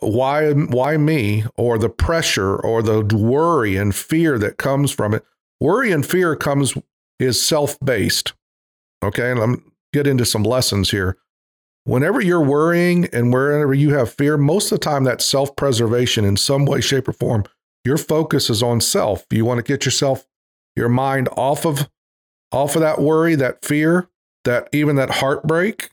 why 0.00 0.52
why 0.52 0.96
me 0.96 1.44
or 1.56 1.78
the 1.78 1.88
pressure 1.88 2.56
or 2.56 2.82
the 2.82 3.02
worry 3.16 3.76
and 3.76 3.94
fear 3.94 4.38
that 4.38 4.58
comes 4.58 4.92
from 4.92 5.14
it, 5.14 5.24
worry 5.60 5.90
and 5.90 6.06
fear 6.06 6.36
comes 6.36 6.74
is 7.18 7.40
self 7.40 7.78
based. 7.80 8.34
Okay, 9.02 9.30
and 9.30 9.40
I'm 9.40 9.72
get 9.92 10.06
into 10.06 10.24
some 10.24 10.42
lessons 10.42 10.90
here. 10.90 11.16
Whenever 11.88 12.20
you're 12.20 12.44
worrying 12.44 13.06
and 13.14 13.32
wherever 13.32 13.72
you 13.72 13.94
have 13.94 14.12
fear, 14.12 14.36
most 14.36 14.70
of 14.70 14.78
the 14.78 14.84
time 14.84 15.04
that's 15.04 15.24
self 15.24 15.56
preservation 15.56 16.22
in 16.22 16.36
some 16.36 16.66
way, 16.66 16.82
shape, 16.82 17.08
or 17.08 17.14
form. 17.14 17.44
Your 17.82 17.96
focus 17.96 18.50
is 18.50 18.62
on 18.62 18.82
self. 18.82 19.24
You 19.30 19.46
want 19.46 19.56
to 19.56 19.62
get 19.62 19.86
yourself, 19.86 20.26
your 20.76 20.90
mind 20.90 21.30
off 21.34 21.64
of 21.64 21.88
off 22.52 22.74
of 22.76 22.82
that 22.82 23.00
worry, 23.00 23.36
that 23.36 23.64
fear, 23.64 24.10
that 24.44 24.68
even 24.70 24.96
that 24.96 25.08
heartbreak. 25.08 25.88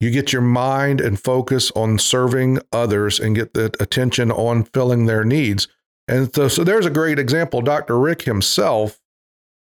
You 0.00 0.10
get 0.10 0.32
your 0.32 0.42
mind 0.42 1.00
and 1.00 1.20
focus 1.20 1.70
on 1.76 2.00
serving 2.00 2.58
others 2.72 3.20
and 3.20 3.36
get 3.36 3.54
the 3.54 3.72
attention 3.78 4.32
on 4.32 4.64
filling 4.64 5.06
their 5.06 5.22
needs. 5.22 5.68
And 6.08 6.34
so, 6.34 6.48
so 6.48 6.64
there's 6.64 6.86
a 6.86 6.90
great 6.90 7.20
example. 7.20 7.62
Dr. 7.62 8.00
Rick 8.00 8.22
himself, 8.22 8.98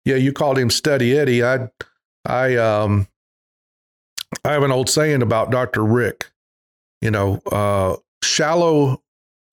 yeah, 0.06 0.16
you 0.16 0.32
called 0.32 0.58
him 0.58 0.70
Steady 0.70 1.18
Eddie. 1.18 1.44
I, 1.44 1.68
I, 2.26 2.56
um, 2.56 3.10
I 4.44 4.52
have 4.54 4.64
an 4.64 4.72
old 4.72 4.90
saying 4.90 5.22
about 5.22 5.52
Dr. 5.52 5.84
Rick. 5.84 6.32
You 7.02 7.12
know, 7.12 7.42
uh, 7.52 7.98
shallow, 8.24 9.02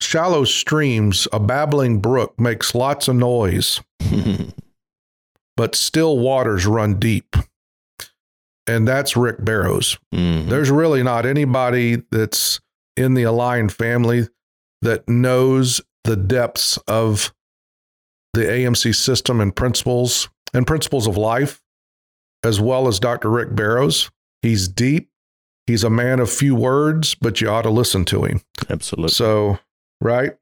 shallow 0.00 0.44
streams, 0.44 1.28
a 1.32 1.40
babbling 1.40 2.00
brook 2.00 2.38
makes 2.40 2.74
lots 2.74 3.08
of 3.08 3.16
noise, 3.16 3.80
but 5.56 5.74
still 5.74 6.18
waters 6.18 6.66
run 6.66 6.98
deep. 6.98 7.36
And 8.66 8.86
that's 8.86 9.16
Rick 9.16 9.44
Barrows. 9.44 9.98
Mhm. 10.14 10.48
There's 10.48 10.70
really 10.70 11.02
not 11.02 11.26
anybody 11.26 12.02
that's 12.10 12.60
in 12.96 13.14
the 13.14 13.24
Aligned 13.24 13.72
family 13.72 14.28
that 14.82 15.08
knows 15.08 15.80
the 16.04 16.16
depths 16.16 16.78
of 16.86 17.34
the 18.34 18.42
AMC 18.48 18.92
system 18.94 19.40
and 19.40 19.54
principles 19.54 20.28
and 20.54 20.66
principles 20.66 21.06
of 21.06 21.16
life, 21.16 21.60
as 22.44 22.60
well 22.60 22.86
as 22.88 23.00
Dr. 23.00 23.30
Rick 23.30 23.54
Barrows. 23.54 24.10
He's 24.42 24.68
deep. 24.68 25.08
He's 25.66 25.84
a 25.84 25.90
man 25.90 26.18
of 26.20 26.30
few 26.30 26.54
words, 26.56 27.14
but 27.14 27.40
you 27.40 27.48
ought 27.48 27.62
to 27.62 27.70
listen 27.70 28.04
to 28.06 28.24
him. 28.24 28.42
Absolutely. 28.68 29.10
So, 29.12 29.58
right. 30.00 30.32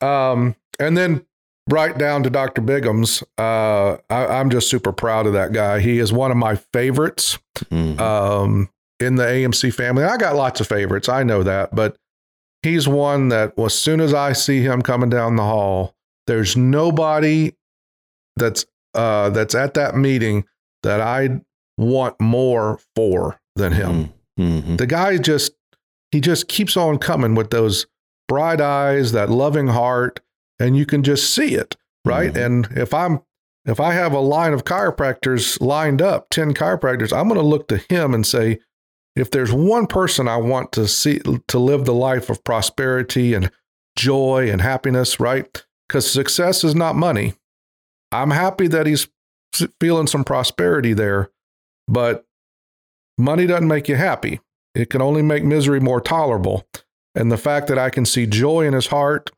Um, 0.00 0.56
and 0.80 0.96
then 0.96 1.26
right 1.68 1.96
down 1.96 2.22
to 2.22 2.30
Dr. 2.30 2.62
Biggums. 2.62 3.22
Uh, 3.38 3.98
I, 4.08 4.38
I'm 4.38 4.50
just 4.50 4.70
super 4.70 4.92
proud 4.92 5.26
of 5.26 5.32
that 5.34 5.52
guy. 5.52 5.80
He 5.80 5.98
is 5.98 6.12
one 6.12 6.30
of 6.30 6.36
my 6.36 6.56
favorites 6.56 7.38
Mhm. 7.70 8.00
um, 8.00 8.68
in 9.00 9.16
the 9.16 9.24
AMC 9.24 9.70
family. 9.74 10.04
I 10.04 10.16
got 10.16 10.36
lots 10.36 10.60
of 10.60 10.66
favorites. 10.68 11.08
I 11.08 11.22
know 11.22 11.42
that, 11.42 11.74
but 11.74 11.96
he's 12.62 12.88
one 12.88 13.28
that 13.28 13.58
as 13.58 13.74
soon 13.74 14.00
as 14.00 14.14
I 14.14 14.32
see 14.32 14.60
him 14.62 14.80
coming 14.80 15.10
down 15.10 15.36
the 15.36 15.42
hall, 15.42 15.94
there's 16.26 16.56
nobody 16.56 17.52
that's 18.36 18.64
uh, 18.94 19.28
that's 19.30 19.54
at 19.54 19.74
that 19.74 19.94
meeting 19.96 20.44
that 20.82 21.00
I 21.02 21.40
want 21.76 22.20
more 22.20 22.78
for 22.94 23.38
than 23.54 23.72
him. 23.72 24.12
Mhm. 24.38 24.78
The 24.78 24.86
guy 24.86 25.18
just 25.18 25.52
he 26.12 26.20
just 26.20 26.48
keeps 26.48 26.76
on 26.76 26.98
coming 26.98 27.34
with 27.34 27.50
those 27.50 27.86
bright 28.28 28.60
eyes, 28.60 29.12
that 29.12 29.28
loving 29.30 29.68
heart, 29.68 30.20
and 30.58 30.76
you 30.76 30.86
can 30.86 31.02
just 31.02 31.34
see 31.34 31.54
it, 31.54 31.76
right? 32.04 32.32
Mhm. 32.32 32.44
And 32.46 32.68
if 32.76 32.94
I'm 32.94 33.20
if 33.66 33.80
I 33.80 33.92
have 33.92 34.12
a 34.12 34.20
line 34.20 34.52
of 34.52 34.62
chiropractors 34.64 35.60
lined 35.60 36.00
up, 36.00 36.30
10 36.30 36.54
chiropractors, 36.54 37.12
I'm 37.12 37.26
going 37.26 37.40
to 37.40 37.44
look 37.46 37.66
to 37.66 37.78
him 37.88 38.14
and 38.14 38.24
say, 38.24 38.60
if 39.16 39.28
there's 39.28 39.52
one 39.52 39.88
person 39.88 40.28
I 40.28 40.36
want 40.36 40.70
to 40.72 40.86
see 40.86 41.18
to 41.48 41.58
live 41.58 41.84
the 41.84 41.92
life 41.92 42.30
of 42.30 42.44
prosperity 42.44 43.34
and 43.34 43.50
joy 43.98 44.48
and 44.48 44.60
happiness, 44.60 45.18
right? 45.18 45.64
Because 45.88 46.08
success 46.08 46.62
is 46.62 46.76
not 46.76 46.94
money. 46.94 47.34
I'm 48.12 48.30
happy 48.30 48.68
that 48.68 48.86
he's 48.86 49.08
feeling 49.80 50.06
some 50.06 50.22
prosperity 50.22 50.92
there, 50.92 51.30
but 51.88 52.24
money 53.18 53.46
doesn't 53.46 53.68
make 53.68 53.88
you 53.88 53.96
happy. 53.96 54.40
It 54.74 54.90
can 54.90 55.00
only 55.02 55.22
make 55.22 55.44
misery 55.44 55.80
more 55.80 56.00
tolerable. 56.00 56.66
And 57.14 57.32
the 57.32 57.38
fact 57.38 57.66
that 57.68 57.78
I 57.78 57.88
can 57.90 58.04
see 58.04 58.26
joy 58.26 58.66
in 58.66 58.74
his 58.74 58.88
heart 58.88 59.30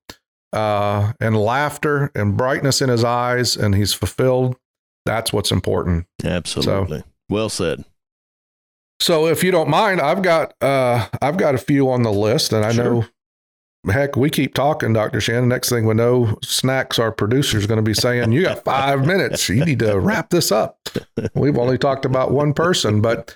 uh, 0.52 1.12
and 1.20 1.36
laughter 1.36 2.10
and 2.14 2.36
brightness 2.36 2.82
in 2.82 2.88
his 2.88 3.04
eyes 3.04 3.56
and 3.56 3.74
he's 3.74 3.94
fulfilled, 3.94 4.56
that's 5.06 5.32
what's 5.32 5.52
important. 5.52 6.06
Absolutely. 6.24 7.04
well 7.28 7.48
said. 7.48 7.84
So 9.00 9.28
if 9.28 9.44
you 9.44 9.52
don't 9.52 9.68
mind, 9.70 10.00
I've 10.00 10.22
got 10.22 10.54
uh, 10.60 11.06
I've 11.22 11.36
got 11.36 11.54
a 11.54 11.58
few 11.58 11.88
on 11.88 12.02
the 12.02 12.10
list, 12.10 12.52
and 12.52 12.64
I 12.64 12.72
Sure. 12.72 12.84
know. 12.84 13.06
Heck, 13.86 14.16
we 14.16 14.28
keep 14.28 14.54
talking, 14.54 14.92
Dr. 14.92 15.20
Shannon. 15.20 15.48
Next 15.48 15.68
thing 15.68 15.86
we 15.86 15.94
know, 15.94 16.36
Snacks, 16.42 16.98
our 16.98 17.12
producer, 17.12 17.58
is 17.58 17.66
going 17.66 17.76
to 17.76 17.82
be 17.82 17.94
saying, 17.94 18.32
You 18.32 18.42
got 18.42 18.64
five 18.64 19.06
minutes. 19.06 19.48
You 19.48 19.64
need 19.64 19.78
to 19.78 19.98
wrap 19.98 20.30
this 20.30 20.50
up. 20.50 20.78
We've 21.34 21.56
only 21.56 21.78
talked 21.78 22.04
about 22.04 22.32
one 22.32 22.52
person, 22.52 23.00
but 23.00 23.34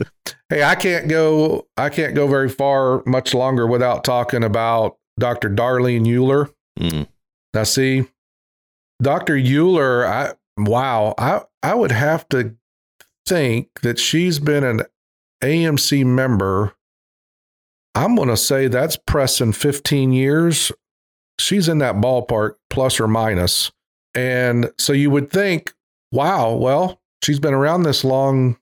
hey, 0.49 0.63
I 0.63 0.75
can't 0.75 1.09
go 1.09 1.69
I 1.77 1.89
can't 1.89 2.15
go 2.15 2.27
very 2.27 2.49
far 2.49 3.03
much 3.07 3.35
longer 3.35 3.67
without 3.67 4.05
talking 4.05 4.43
about 4.43 4.99
Dr. 5.19 5.49
Darlene 5.49 6.07
Euler. 6.07 6.51
Mm. 6.79 7.07
Now, 7.55 7.65
see, 7.65 8.07
Dr. 9.01 9.37
Euler, 9.37 10.07
I 10.07 10.33
wow, 10.57 11.15
I 11.19 11.43
I 11.63 11.75
would 11.75 11.93
have 11.93 12.29
to 12.31 12.57
think 13.27 13.81
that 13.83 13.99
she's 13.99 14.39
been 14.39 14.65
an 14.65 14.83
AMC 15.43 16.05
member. 16.05 16.75
I'm 17.95 18.17
going 18.17 18.29
to 18.29 18.37
say 18.37 18.69
that's 18.69 18.97
pressing 18.97 19.53
15 19.53 20.13
years. 20.13 20.73
She's 21.39 21.69
in 21.69 21.79
that 21.79 21.97
ballpark, 21.97 22.55
plus 22.71 23.01
or 23.01 23.09
minus. 23.09 23.71
And 24.15 24.71
so 24.79 24.93
you 24.93 25.11
would 25.11 25.31
think, 25.31 25.73
wow, 26.11 26.55
well, 26.55 27.01
she's 27.23 27.41
been 27.41 27.55
around 27.55 27.83
this 27.83 28.05
long. 28.05 28.57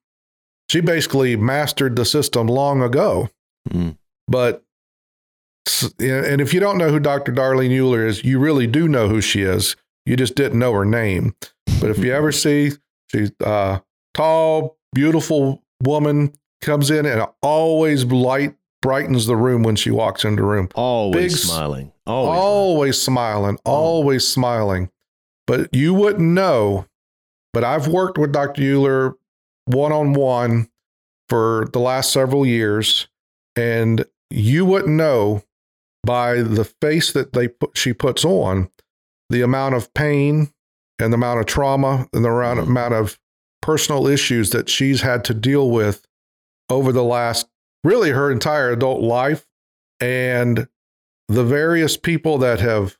She 0.68 0.80
basically 0.80 1.36
mastered 1.36 1.96
the 1.96 2.04
system 2.04 2.46
long 2.46 2.82
ago. 2.82 3.28
Mm. 3.68 3.96
But, 4.28 4.62
and 5.98 6.40
if 6.40 6.54
you 6.54 6.60
don't 6.60 6.78
know 6.78 6.90
who 6.90 7.00
Dr. 7.00 7.32
Darlene 7.32 7.76
Euler 7.76 8.06
is, 8.06 8.24
you 8.24 8.38
really 8.38 8.66
do 8.66 8.88
know 8.88 9.08
who 9.08 9.20
she 9.20 9.42
is. 9.42 9.76
You 10.06 10.16
just 10.16 10.34
didn't 10.34 10.58
know 10.58 10.72
her 10.72 10.84
name. 10.84 11.34
But 11.80 11.90
if 11.90 11.98
you 11.98 12.12
ever 12.12 12.32
see, 12.32 12.72
she's 13.08 13.32
a 13.40 13.82
tall, 14.14 14.78
beautiful 14.94 15.62
woman, 15.82 16.32
comes 16.60 16.90
in 16.90 17.06
and 17.06 17.26
always 17.42 18.04
light 18.04 18.54
brightens 18.82 19.26
the 19.26 19.36
room 19.36 19.62
when 19.62 19.76
she 19.76 19.90
walks 19.90 20.24
into 20.24 20.42
the 20.42 20.48
room. 20.48 20.68
Always 20.74 21.34
Big 21.34 21.40
smiling. 21.40 21.92
Always. 22.06 22.38
Always 22.38 23.02
smiling, 23.02 23.58
always 23.64 24.26
smiling. 24.26 24.90
But 25.46 25.74
you 25.74 25.94
wouldn't 25.94 26.28
know. 26.28 26.86
But 27.52 27.64
I've 27.64 27.88
worked 27.88 28.16
with 28.16 28.32
Dr. 28.32 28.62
Euler 28.62 29.14
one 29.66 29.92
on 29.92 30.12
one 30.12 30.68
for 31.28 31.68
the 31.72 31.78
last 31.78 32.12
several 32.12 32.44
years, 32.44 33.08
and 33.56 34.04
you 34.30 34.64
wouldn't 34.64 34.94
know 34.94 35.42
by 36.04 36.42
the 36.42 36.64
face 36.64 37.12
that 37.12 37.32
they 37.32 37.48
put, 37.48 37.76
she 37.76 37.92
puts 37.92 38.24
on 38.24 38.70
the 39.28 39.42
amount 39.42 39.74
of 39.74 39.92
pain 39.94 40.52
and 40.98 41.12
the 41.12 41.16
amount 41.16 41.40
of 41.40 41.46
trauma 41.46 42.08
and 42.12 42.24
the 42.24 42.30
amount 42.30 42.60
mm-hmm. 42.68 42.94
of 42.94 43.18
personal 43.62 44.06
issues 44.06 44.50
that 44.50 44.68
she's 44.68 45.02
had 45.02 45.24
to 45.24 45.34
deal 45.34 45.70
with 45.70 46.06
over 46.68 46.92
the 46.92 47.04
last 47.04 47.46
really 47.84 48.10
her 48.10 48.30
entire 48.30 48.70
adult 48.70 49.00
life 49.00 49.46
and 50.00 50.68
the 51.28 51.44
various 51.44 51.96
people 51.96 52.38
that 52.38 52.60
have 52.60 52.96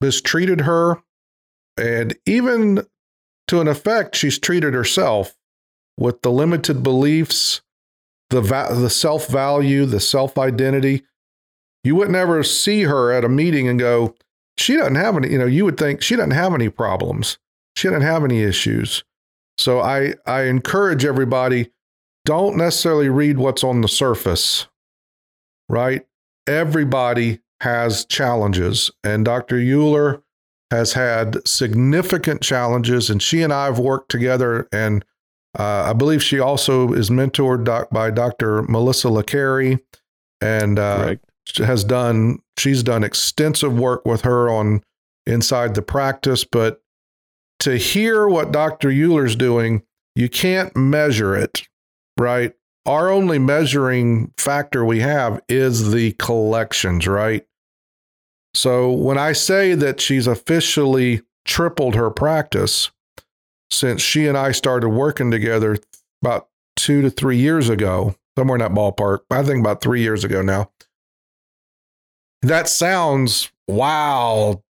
mistreated 0.00 0.62
her. 0.62 1.02
And 1.76 2.16
even 2.26 2.86
to 3.48 3.60
an 3.60 3.68
effect 3.68 4.14
she's 4.14 4.38
treated 4.38 4.74
herself 4.74 5.36
with 5.96 6.22
the 6.22 6.30
limited 6.30 6.82
beliefs 6.82 7.62
the 8.30 8.40
va- 8.40 8.68
the 8.70 8.88
self 8.88 9.26
value 9.26 9.84
the 9.84 9.98
self 9.98 10.38
identity 10.38 11.02
you 11.82 11.96
would 11.96 12.10
never 12.10 12.44
see 12.44 12.82
her 12.82 13.10
at 13.10 13.24
a 13.24 13.28
meeting 13.28 13.66
and 13.66 13.80
go 13.80 14.14
she 14.60 14.76
doesn't 14.76 14.94
have 14.94 15.16
any 15.16 15.30
you 15.30 15.38
know 15.38 15.46
you 15.46 15.64
would 15.64 15.78
think 15.78 16.02
she 16.02 16.14
doesn't 16.14 16.32
have 16.32 16.54
any 16.54 16.68
problems. 16.68 17.38
She 17.76 17.88
doesn't 17.88 18.02
have 18.02 18.24
any 18.24 18.42
issues. 18.42 19.02
So 19.58 19.80
i 19.80 20.14
i 20.26 20.42
encourage 20.42 21.04
everybody 21.04 21.70
don't 22.24 22.56
necessarily 22.56 23.08
read 23.08 23.38
what's 23.38 23.64
on 23.64 23.80
the 23.80 23.88
surface 23.88 24.66
right 25.68 26.06
everybody 26.46 27.40
has 27.60 28.04
challenges 28.04 28.90
and 29.04 29.24
dr 29.24 29.54
euler 29.54 30.22
has 30.70 30.92
had 30.92 31.46
significant 31.46 32.40
challenges 32.40 33.10
and 33.10 33.22
she 33.22 33.42
and 33.42 33.52
i 33.52 33.66
have 33.66 33.78
worked 33.78 34.10
together 34.10 34.68
and 34.72 35.04
uh, 35.58 35.84
i 35.88 35.92
believe 35.92 36.22
she 36.22 36.38
also 36.38 36.92
is 36.92 37.10
mentored 37.10 37.64
doc- 37.64 37.90
by 37.90 38.10
dr 38.10 38.62
melissa 38.62 39.08
licari 39.08 39.78
and 40.40 40.78
uh, 40.78 41.14
has 41.56 41.84
done 41.84 42.38
she's 42.58 42.82
done 42.82 43.02
extensive 43.04 43.78
work 43.78 44.04
with 44.06 44.22
her 44.22 44.48
on 44.48 44.82
inside 45.26 45.74
the 45.74 45.82
practice, 45.82 46.44
but 46.44 46.82
to 47.60 47.76
hear 47.76 48.26
what 48.26 48.52
Dr. 48.52 48.90
Euler's 48.90 49.36
doing, 49.36 49.82
you 50.14 50.28
can't 50.28 50.74
measure 50.76 51.36
it, 51.36 51.62
right? 52.20 52.54
Our 52.86 53.10
only 53.10 53.38
measuring 53.38 54.32
factor 54.36 54.84
we 54.84 55.00
have 55.00 55.40
is 55.48 55.92
the 55.92 56.12
collections, 56.12 57.06
right? 57.06 57.46
So 58.54 58.90
when 58.90 59.18
I 59.18 59.32
say 59.32 59.74
that 59.74 60.00
she's 60.00 60.26
officially 60.26 61.22
tripled 61.44 61.94
her 61.94 62.10
practice 62.10 62.90
since 63.70 64.02
she 64.02 64.26
and 64.26 64.36
I 64.36 64.52
started 64.52 64.88
working 64.88 65.30
together 65.30 65.78
about 66.22 66.48
two 66.76 67.02
to 67.02 67.10
three 67.10 67.36
years 67.36 67.68
ago, 67.68 68.14
somewhere 68.36 68.56
in 68.56 68.60
that 68.60 68.72
ballpark, 68.72 69.20
I 69.30 69.42
think 69.42 69.60
about 69.60 69.80
three 69.80 70.00
years 70.02 70.24
ago 70.24 70.42
now. 70.42 70.70
That 72.42 72.68
sounds 72.68 73.52
wow. 73.68 74.62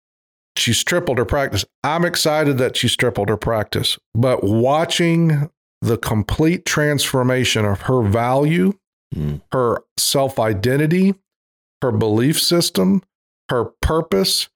She's 0.57 0.83
tripled 0.83 1.19
her 1.19 1.25
practice. 1.25 1.65
I'm 1.85 2.05
excited 2.05 2.59
that 2.59 2.77
she's 2.77 2.97
tripled 2.97 3.29
her 3.29 3.37
practice, 3.37 3.97
but 4.15 4.43
watching 4.43 5.51
the 5.81 5.99
complete 5.99 6.65
transformation 6.65 7.65
of 7.65 7.83
her 7.83 8.03
value, 8.03 8.73
mm. 9.15 9.41
her 9.53 9.83
self 9.97 10.39
identity, 10.39 11.15
her 11.83 11.93
belief 11.93 12.41
system, 12.41 13.03
her 13.49 13.67
purpose. 13.83 14.49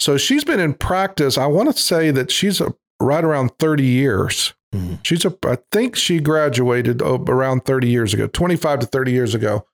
So 0.00 0.16
she's 0.16 0.44
been 0.44 0.60
in 0.60 0.74
practice. 0.74 1.38
I 1.38 1.46
want 1.46 1.74
to 1.74 1.82
say 1.82 2.10
that 2.10 2.30
she's 2.30 2.60
a, 2.60 2.74
right 3.00 3.24
around 3.24 3.52
30 3.58 3.84
years. 3.84 4.54
Mm. 4.74 4.98
She's 5.02 5.24
a, 5.24 5.34
I 5.44 5.58
think 5.72 5.96
she 5.96 6.20
graduated 6.20 7.00
around 7.00 7.64
30 7.64 7.88
years 7.88 8.12
ago, 8.12 8.26
25 8.26 8.80
to 8.80 8.86
30 8.86 9.12
years 9.12 9.34
ago. 9.34 9.66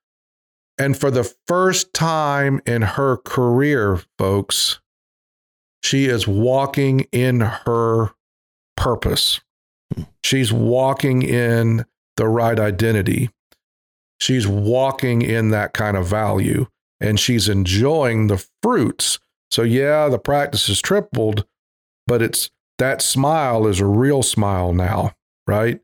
And 0.78 0.96
for 0.96 1.10
the 1.10 1.30
first 1.46 1.92
time 1.92 2.60
in 2.66 2.82
her 2.82 3.18
career, 3.18 4.00
folks, 4.18 4.80
she 5.82 6.06
is 6.06 6.26
walking 6.26 7.06
in 7.12 7.40
her 7.40 8.10
purpose. 8.76 9.40
She's 10.22 10.52
walking 10.52 11.22
in 11.22 11.84
the 12.16 12.28
right 12.28 12.58
identity. 12.58 13.30
She's 14.20 14.46
walking 14.46 15.22
in 15.22 15.50
that 15.50 15.72
kind 15.72 15.96
of 15.96 16.06
value 16.06 16.66
and 17.00 17.18
she's 17.18 17.48
enjoying 17.48 18.28
the 18.28 18.44
fruits. 18.62 19.18
So, 19.50 19.62
yeah, 19.62 20.08
the 20.08 20.18
practice 20.18 20.68
is 20.68 20.80
tripled, 20.80 21.44
but 22.06 22.22
it's 22.22 22.50
that 22.78 23.02
smile 23.02 23.66
is 23.66 23.80
a 23.80 23.86
real 23.86 24.22
smile 24.22 24.72
now, 24.72 25.12
right? 25.46 25.80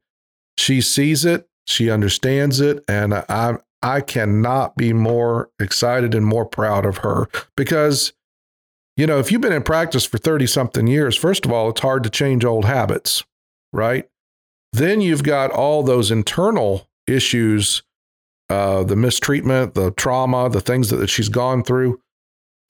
She 0.56 0.80
sees 0.80 1.24
it, 1.24 1.48
she 1.66 1.90
understands 1.90 2.60
it, 2.60 2.82
and 2.88 3.14
I, 3.14 3.58
I 3.82 4.00
cannot 4.00 4.76
be 4.76 4.92
more 4.92 5.50
excited 5.60 6.14
and 6.14 6.24
more 6.24 6.46
proud 6.46 6.86
of 6.86 6.98
her 6.98 7.28
because, 7.56 8.12
you 8.96 9.06
know, 9.06 9.18
if 9.18 9.30
you've 9.30 9.40
been 9.40 9.52
in 9.52 9.62
practice 9.62 10.04
for 10.04 10.18
30 10.18 10.46
something 10.46 10.86
years, 10.86 11.16
first 11.16 11.44
of 11.44 11.52
all, 11.52 11.68
it's 11.68 11.80
hard 11.80 12.02
to 12.04 12.10
change 12.10 12.44
old 12.44 12.64
habits, 12.64 13.24
right? 13.72 14.08
Then 14.72 15.00
you've 15.00 15.22
got 15.22 15.50
all 15.50 15.82
those 15.82 16.10
internal 16.10 16.88
issues, 17.06 17.82
uh, 18.48 18.84
the 18.84 18.96
mistreatment, 18.96 19.74
the 19.74 19.90
trauma, 19.92 20.50
the 20.50 20.60
things 20.60 20.90
that 20.90 21.08
she's 21.08 21.28
gone 21.28 21.62
through. 21.62 22.00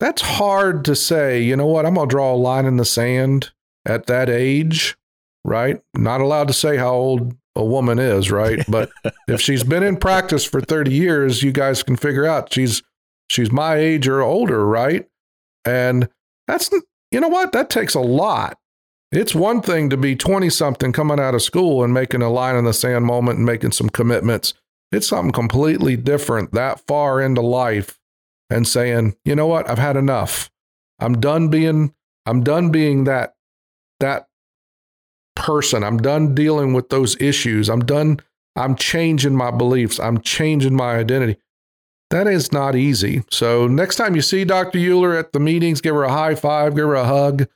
That's 0.01 0.23
hard 0.23 0.85
to 0.85 0.95
say, 0.95 1.43
you 1.43 1.57
know 1.57 1.67
what, 1.67 1.85
I'm 1.85 1.95
going 1.95 2.09
to 2.09 2.13
draw 2.13 2.33
a 2.33 2.37
line 2.37 2.67
in 2.67 2.77
the 2.77 2.85
sand 2.85 3.51
at 3.85 4.07
that 4.07 4.31
age, 4.31 4.97
right? 5.45 5.83
Not 5.95 6.21
allowed 6.21 6.49
to 6.49 6.55
say 6.55 6.77
how 6.77 6.95
old 6.95 7.37
a 7.57 7.65
woman 7.65 7.99
is, 7.99 8.31
right? 8.31 8.65
But 8.69 8.91
if 9.29 9.41
she's 9.41 9.65
been 9.65 9.83
in 9.83 9.97
practice 9.97 10.45
for 10.45 10.61
30 10.61 10.93
years, 10.93 11.43
you 11.43 11.51
guys 11.51 11.83
can 11.83 11.97
figure 11.97 12.27
out 12.27 12.53
she's 12.53 12.83
she's 13.29 13.51
my 13.51 13.75
age 13.75 14.07
or 14.07 14.23
older, 14.23 14.65
right? 14.67 15.09
And 15.65 16.09
that's 16.47 16.71
you 17.11 17.21
know 17.21 17.29
what? 17.29 17.53
That 17.53 17.71
takes 17.71 17.95
a 17.95 18.01
lot. 18.01 18.57
It's 19.11 19.35
one 19.35 19.63
thing 19.63 19.89
to 19.91 19.97
be 19.97 20.15
20 20.15 20.51
something 20.51 20.93
coming 20.93 21.19
out 21.19 21.35
of 21.35 21.43
school 21.43 21.83
and 21.83 21.95
making 21.95 22.21
a 22.21 22.31
line 22.31 22.57
in 22.57 22.65
the 22.65 22.75
sand 22.75 23.07
moment 23.07 23.39
and 23.39 23.47
making 23.47 23.73
some 23.73 23.89
commitments. 23.89 24.53
It's 24.93 25.09
something 25.09 25.33
completely 25.33 25.97
different 25.97 26.53
that 26.53 26.81
far 26.87 27.21
into 27.21 27.41
life 27.41 27.99
and 28.51 28.67
saying, 28.67 29.17
"You 29.25 29.35
know 29.35 29.47
what? 29.47 29.69
I've 29.69 29.79
had 29.79 29.97
enough. 29.97 30.51
I'm 30.99 31.21
done 31.21 31.49
being 31.49 31.95
I'm 32.27 32.43
done 32.43 32.71
being 32.71 33.05
that 33.05 33.35
that 34.01 34.29
person. 35.35 35.83
I'm 35.83 35.99
done 35.99 36.35
dealing 36.35 36.75
with 36.75 36.91
those 36.91 37.17
issues. 37.21 37.71
I'm 37.71 37.85
done. 37.85 38.21
I'm 38.57 38.77
changing 38.77 39.37
my 39.37 39.51
beliefs. 39.51 39.99
I'm 39.99 40.21
changing 40.21 40.75
my 40.75 40.97
identity. 40.97 41.39
That 42.11 42.27
is 42.27 42.53
not 42.53 42.75
easy. 42.75 43.23
So 43.31 43.67
next 43.67 43.97
time 43.97 44.15
you 44.15 44.23
see 44.23 44.45
Dr. 44.45 44.79
Euler 44.79 45.17
at 45.17 45.33
the 45.33 45.41
meetings, 45.41 45.81
give 45.81 45.95
her 45.95 46.05
a 46.05 46.13
high 46.13 46.35
five, 46.35 46.75
give 46.75 46.87
her 46.87 46.95
a 46.95 47.05
hug, 47.05 47.47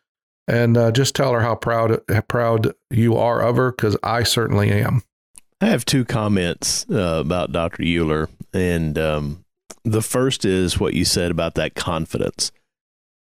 and 0.48 0.76
uh, 0.76 0.90
just 0.90 1.14
tell 1.14 1.32
her 1.32 1.40
how 1.40 1.54
proud 1.54 2.00
how 2.08 2.20
proud 2.22 2.74
you 2.90 3.16
are 3.16 3.40
of 3.40 3.56
her 3.56 3.72
because 3.72 3.96
I 4.02 4.22
certainly 4.22 4.70
am. 4.70 5.02
I 5.60 5.66
have 5.66 5.84
two 5.84 6.04
comments 6.04 6.86
uh, 6.90 7.20
about 7.20 7.52
Dr. 7.52 7.82
Euler, 7.84 8.28
and 8.52 8.98
um, 8.98 9.44
the 9.84 10.02
first 10.02 10.44
is 10.44 10.80
what 10.80 10.94
you 10.94 11.04
said 11.04 11.30
about 11.30 11.54
that 11.54 11.74
confidence. 11.74 12.50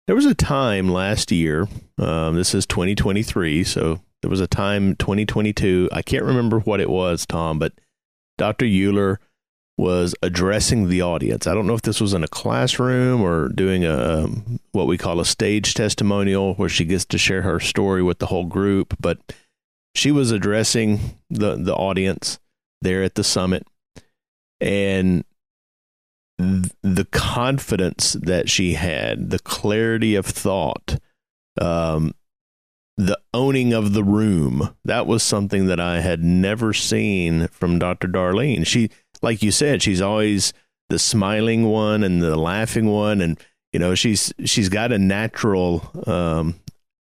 There 0.08 0.15
was 0.15 0.26
a 0.26 0.36
time 0.36 0.89
last 0.89 1.32
year. 1.32 1.67
Um, 1.97 2.36
this 2.36 2.56
is 2.56 2.65
2023, 2.65 3.63
so 3.63 4.02
there 4.21 4.30
was 4.30 4.39
a 4.39 4.47
time 4.47 4.95
2022. 4.95 5.89
I 5.91 6.02
can't 6.02 6.24
remember 6.24 6.60
what 6.60 6.80
it 6.80 6.89
was, 6.89 7.26
Tom, 7.26 7.60
but 7.60 7.74
Dr. 8.38 8.65
Euler 8.65 9.19
was 9.82 10.13
addressing 10.22 10.89
the 10.89 11.02
audience. 11.02 11.48
I 11.48 11.56
don't 11.56 11.65
know 11.65 11.74
if 11.74 11.82
this 11.82 12.00
was 12.00 12.13
in 12.13 12.24
a 12.24 12.28
classroom 12.28 13.20
or 13.20 13.50
doing 13.50 13.84
a 13.84 14.24
um, 14.24 14.60
what 14.74 14.86
we 14.86 14.96
call 14.96 15.20
a 15.20 15.26
stage 15.26 15.74
testimonial 15.74 16.54
where 16.54 16.70
she 16.70 16.86
gets 16.86 17.04
to 17.06 17.17
share 17.17 17.41
her 17.41 17.60
story 17.60 18.04
with 18.04 18.20
the 18.20 18.28
whole 18.28 18.46
group, 18.46 18.96
but 19.00 19.17
she 19.96 20.12
was 20.12 20.30
addressing 20.30 21.17
the 21.32 21.56
the 21.56 21.74
audience 21.74 22.39
there 22.84 23.02
at 23.02 23.15
the 23.15 23.24
summit 23.24 23.65
and 24.60 25.24
the 26.38 27.08
confidence 27.12 28.13
that 28.13 28.50
she 28.50 28.74
had, 28.74 29.32
the 29.32 29.39
clarity 29.39 30.13
of 30.13 30.28
thought, 30.28 31.00
um, 31.60 32.13
the 32.98 33.20
owning 33.34 33.74
of 33.74 33.94
the 33.94 34.04
room. 34.04 34.76
That 34.86 35.08
was 35.08 35.24
something 35.24 35.65
that 35.65 35.80
I 35.80 36.02
had 36.02 36.24
never 36.24 36.72
seen 36.72 37.48
from 37.48 37.80
Dr. 37.80 38.08
Darlene. 38.08 38.65
She, 38.65 38.91
like 39.22 39.44
you 39.44 39.52
said, 39.52 39.82
she's 39.82 40.02
always 40.02 40.54
the 40.90 41.00
smiling 41.00 41.70
one 41.70 42.04
and 42.04 42.22
the 42.22 42.36
laughing 42.36 42.88
one, 42.88 43.22
and 43.22 43.40
you 43.72 43.80
know 43.80 43.96
she's 43.96 44.34
she's 44.46 44.70
got 44.70 44.92
a 44.92 44.98
natural 44.98 45.90
um, 46.08 46.56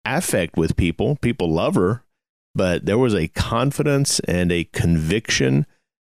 affect 0.05 0.57
with 0.57 0.77
people. 0.77 1.17
People 1.17 1.51
love 1.51 1.75
her, 1.75 2.05
but 2.55 2.87
there 2.87 2.99
was 2.99 3.15
a 3.15 3.29
confidence 3.29 4.21
and 4.21 4.51
a 4.53 4.65
conviction 4.65 5.67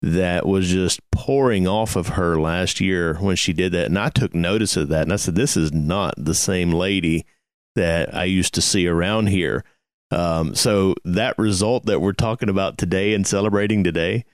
that 0.03 0.45
was 0.45 0.67
just 0.67 0.99
pouring 1.11 1.65
off 1.65 1.95
of 1.95 2.09
her 2.09 2.37
last 2.37 2.81
year 2.81 3.15
when 3.21 3.37
she 3.37 3.53
did 3.53 3.71
that. 3.71 3.85
And 3.85 3.97
I 3.97 4.09
took 4.09 4.35
notice 4.35 4.75
of 4.75 4.89
that. 4.89 5.03
And 5.03 5.13
I 5.13 5.15
said, 5.15 5.35
This 5.35 5.55
is 5.55 5.71
not 5.71 6.13
the 6.17 6.35
same 6.35 6.71
lady 6.71 7.25
that 7.75 8.13
I 8.13 8.25
used 8.25 8.53
to 8.55 8.61
see 8.61 8.85
around 8.85 9.27
here. 9.27 9.63
Um, 10.11 10.55
so 10.55 10.93
that 11.05 11.39
result 11.39 11.85
that 11.85 12.01
we're 12.01 12.11
talking 12.11 12.49
about 12.49 12.77
today 12.77 13.13
and 13.13 13.25
celebrating 13.25 13.83
today, 13.83 14.25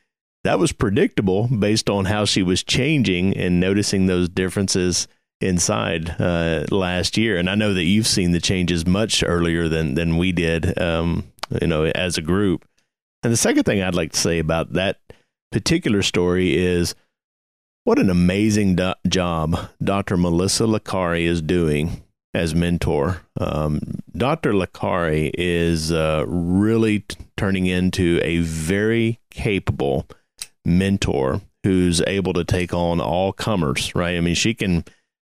that 0.44 0.60
was 0.60 0.72
predictable 0.72 1.48
based 1.48 1.90
on 1.90 2.06
how 2.06 2.26
she 2.26 2.44
was 2.44 2.64
changing 2.64 3.36
and 3.36 3.60
noticing 3.60 4.06
those 4.06 4.30
differences 4.30 5.08
inside 5.42 6.16
uh, 6.20 6.66
last 6.72 7.18
year. 7.18 7.38
And 7.38 7.50
I 7.50 7.56
know 7.56 7.74
that 7.74 7.84
you've 7.84 8.08
seen 8.08 8.32
the 8.32 8.42
changes 8.42 8.86
much 8.86 9.24
earlier 9.26 9.68
than 9.68 9.96
than 9.96 10.18
we 10.18 10.32
did, 10.32 10.80
um, 10.82 11.26
you 11.62 11.68
know, 11.68 11.86
as 11.86 12.18
a 12.18 12.22
group. 12.22 12.66
And 13.24 13.34
the 13.34 13.38
second 13.38 13.64
thing 13.64 13.82
I'd 13.82 13.96
like 13.96 14.14
to 14.14 14.20
say 14.20 14.40
about 14.40 14.74
that 14.74 15.00
particular 15.52 16.02
story 16.02 16.58
is 16.58 16.96
what 17.84 18.00
an 18.00 18.10
amazing 18.10 18.76
do- 18.76 18.94
job 19.08 19.70
Dr. 19.84 20.16
Melissa 20.16 20.64
Licari 20.64 21.24
is 21.24 21.42
doing 21.42 22.04
as 22.34 22.54
mentor. 22.54 23.22
Um, 23.40 23.82
Dr. 24.16 24.54
Licari 24.54 25.32
is 25.34 25.92
uh, 25.92 26.24
really 26.28 27.00
t- 27.00 27.18
turning 27.36 27.66
into 27.66 28.20
a 28.24 28.40
very 28.40 29.20
capable 29.32 30.08
mentor 30.66 31.42
who's 31.64 32.02
able 32.08 32.34
to 32.34 32.44
take 32.44 32.74
on 32.74 33.00
all 33.00 33.34
comers. 33.34 33.94
Right? 33.96 34.18
I 34.18 34.22
mean, 34.22 34.36
she 34.36 34.54
can 34.54 34.84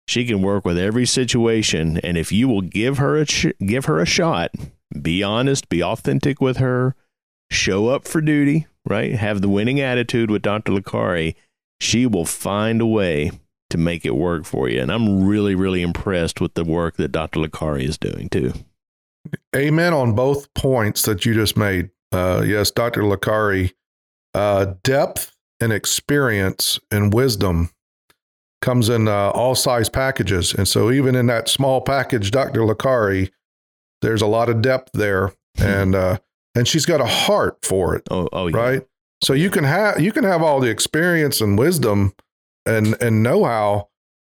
she 0.07 0.25
can 0.25 0.41
work 0.41 0.65
with 0.65 0.77
every 0.77 1.05
situation, 1.05 1.97
and 2.03 2.17
if 2.17 2.31
you 2.31 2.47
will 2.47 2.61
give 2.61 2.97
her 2.97 3.17
a 3.17 3.25
ch- 3.25 3.53
give 3.65 3.85
her 3.85 3.99
a 3.99 4.05
shot, 4.05 4.51
be 4.99 5.23
honest, 5.23 5.69
be 5.69 5.83
authentic 5.83 6.41
with 6.41 6.57
her, 6.57 6.95
show 7.51 7.87
up 7.87 8.07
for 8.07 8.21
duty, 8.21 8.67
right? 8.85 9.13
Have 9.13 9.41
the 9.41 9.49
winning 9.49 9.79
attitude 9.79 10.31
with 10.31 10.41
Dr. 10.41 10.71
Licari, 10.73 11.35
she 11.79 12.05
will 12.05 12.25
find 12.25 12.81
a 12.81 12.85
way 12.85 13.31
to 13.69 13.77
make 13.77 14.05
it 14.05 14.15
work 14.15 14.45
for 14.45 14.69
you. 14.69 14.81
And 14.81 14.91
I'm 14.91 15.25
really, 15.25 15.55
really 15.55 15.81
impressed 15.81 16.41
with 16.41 16.53
the 16.53 16.63
work 16.63 16.97
that 16.97 17.11
Dr. 17.11 17.39
Licari 17.39 17.83
is 17.83 17.97
doing 17.97 18.29
too. 18.29 18.53
Amen 19.55 19.93
on 19.93 20.13
both 20.13 20.53
points 20.53 21.03
that 21.03 21.25
you 21.25 21.33
just 21.33 21.55
made. 21.55 21.89
Uh, 22.11 22.43
yes, 22.45 22.71
Dr. 22.71 23.03
Licari, 23.03 23.71
uh, 24.33 24.73
depth 24.83 25.35
and 25.59 25.71
experience 25.71 26.79
and 26.89 27.13
wisdom 27.13 27.69
comes 28.61 28.89
in 28.89 29.07
uh, 29.07 29.29
all 29.31 29.55
size 29.55 29.89
packages. 29.89 30.53
And 30.53 30.67
so 30.67 30.91
even 30.91 31.15
in 31.15 31.27
that 31.27 31.49
small 31.49 31.81
package, 31.81 32.31
Dr. 32.31 32.61
Licari, 32.61 33.31
there's 34.01 34.21
a 34.21 34.27
lot 34.27 34.49
of 34.49 34.61
depth 34.61 34.91
there. 34.93 35.33
And, 35.59 35.95
uh, 35.95 36.17
and 36.55 36.65
she's 36.65 36.85
got 36.85 37.01
a 37.01 37.05
heart 37.05 37.57
for 37.61 37.93
it. 37.93 38.03
Oh, 38.09 38.29
oh 38.31 38.47
yeah. 38.47 38.57
Right. 38.57 38.87
So 39.21 39.33
you 39.33 39.49
can 39.49 39.65
have, 39.65 39.99
you 39.99 40.13
can 40.13 40.23
have 40.23 40.41
all 40.41 40.61
the 40.61 40.69
experience 40.69 41.41
and 41.41 41.59
wisdom 41.59 42.13
and, 42.65 42.95
and 43.01 43.21
know 43.21 43.43
how, 43.43 43.89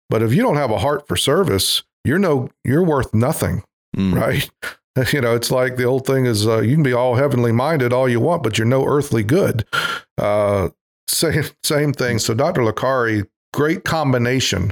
but 0.09 0.21
if 0.21 0.33
you 0.33 0.41
don't 0.41 0.57
have 0.57 0.71
a 0.71 0.77
heart 0.77 1.07
for 1.07 1.15
service, 1.15 1.83
you're 2.03 2.19
no, 2.19 2.49
you're 2.65 2.83
worth 2.83 3.13
nothing. 3.13 3.63
Mm. 3.95 4.13
Right. 4.13 4.49
You 5.11 5.21
know, 5.21 5.35
it's 5.35 5.51
like 5.51 5.75
the 5.75 5.83
old 5.83 6.05
thing 6.07 6.25
is 6.25 6.47
uh, 6.47 6.61
you 6.61 6.73
can 6.73 6.83
be 6.83 6.93
all 6.93 7.15
heavenly 7.15 7.51
minded 7.51 7.91
all 7.91 8.07
you 8.07 8.19
want, 8.19 8.43
but 8.43 8.57
you're 8.57 8.65
no 8.65 8.85
earthly 8.85 9.23
good. 9.23 9.65
Uh, 10.17 10.69
same, 11.09 11.43
same 11.63 11.93
thing. 11.93 12.19
So 12.19 12.33
Dr. 12.33 12.61
Licari, 12.61 13.27
great 13.53 13.83
combination 13.83 14.71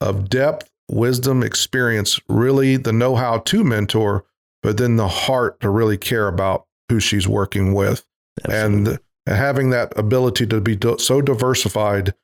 of 0.00 0.28
depth, 0.28 0.70
wisdom, 0.90 1.42
experience, 1.42 2.18
really 2.28 2.76
the 2.76 2.92
know 2.92 3.16
how 3.16 3.38
to 3.38 3.64
mentor, 3.64 4.24
but 4.62 4.76
then 4.76 4.96
the 4.96 5.08
heart 5.08 5.60
to 5.60 5.70
really 5.70 5.98
care 5.98 6.28
about 6.28 6.66
who 6.88 7.00
she's 7.00 7.28
working 7.28 7.74
with. 7.74 8.04
Absolutely. 8.44 8.92
And 9.26 9.36
having 9.36 9.70
that 9.70 9.96
ability 9.98 10.46
to 10.46 10.60
be 10.60 10.78
so 10.98 11.20
diversified, 11.20 12.14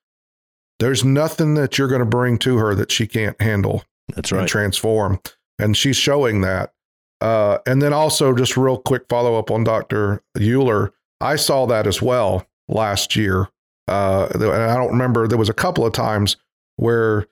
there's 0.79 1.05
nothing 1.05 1.55
that 1.55 1.79
you're 1.79 1.89
going 1.89 2.01
to 2.01 2.07
bring 2.07 2.39
to 2.39 2.59
her 2.59 2.75
that 2.75 2.91
she 2.91 3.07
can't 3.07 3.41
handle 3.41 3.85
That's 4.15 4.31
and 4.33 4.41
right. 4.41 4.49
transform. 4.49 5.21
And 5.59 5.77
she's 5.77 5.97
showing 5.97 6.43
that. 6.43 6.73
Uh, 7.21 7.59
and 7.67 7.81
then 7.81 7.93
also, 7.93 8.35
just 8.35 8.57
real 8.57 8.79
quick 8.79 9.05
follow 9.09 9.39
up 9.39 9.51
on 9.51 9.65
Dr. 9.65 10.23
Euler. 10.39 10.93
I 11.21 11.37
saw 11.37 11.67
that 11.67 11.87
as 11.87 12.03
well 12.03 12.47
last 12.69 13.17
year. 13.17 13.49
Uh, 13.89 14.29
and 14.35 14.45
I 14.45 14.75
don't 14.75 14.91
remember, 14.91 15.27
there 15.27 15.39
was 15.39 15.49
a 15.49 15.55
couple 15.55 15.87
of 15.87 15.93
times 15.93 16.37
where, 16.77 17.27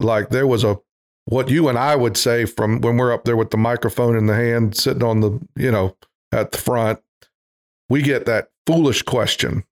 like, 0.00 0.30
there 0.30 0.46
was 0.46 0.64
a 0.64 0.78
what 1.26 1.50
you 1.50 1.68
and 1.68 1.76
I 1.78 1.94
would 1.94 2.16
say 2.16 2.46
from 2.46 2.80
when 2.80 2.96
we're 2.96 3.12
up 3.12 3.24
there 3.24 3.36
with 3.36 3.50
the 3.50 3.58
microphone 3.58 4.16
in 4.16 4.26
the 4.26 4.34
hand, 4.34 4.74
sitting 4.74 5.02
on 5.02 5.20
the, 5.20 5.38
you 5.56 5.70
know, 5.70 5.94
at 6.32 6.52
the 6.52 6.58
front, 6.58 7.00
we 7.90 8.00
get 8.00 8.24
that 8.24 8.48
foolish 8.66 9.02
question, 9.02 9.62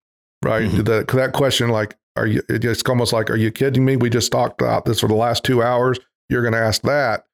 right? 0.45 0.69
Mhm. 0.69 0.85
That 0.85 1.09
that 1.09 1.33
question, 1.33 1.71
like, 1.71 1.97
are 2.15 2.27
you? 2.27 2.43
It's 2.51 2.83
almost 2.89 3.15
like, 3.15 3.31
are 3.31 3.37
you 3.37 3.51
kidding 3.51 3.85
me? 3.87 3.97
We 3.97 4.11
just 4.11 4.31
talked 4.31 4.61
about 4.61 4.85
this 4.85 5.01
for 5.01 5.09
the 5.09 5.15
last 5.15 5.45
two 5.45 5.63
hours. 5.63 5.99
You're 6.29 6.43
going 6.43 6.53
to 6.55 6.61
ask 6.61 6.83
that. 6.83 7.25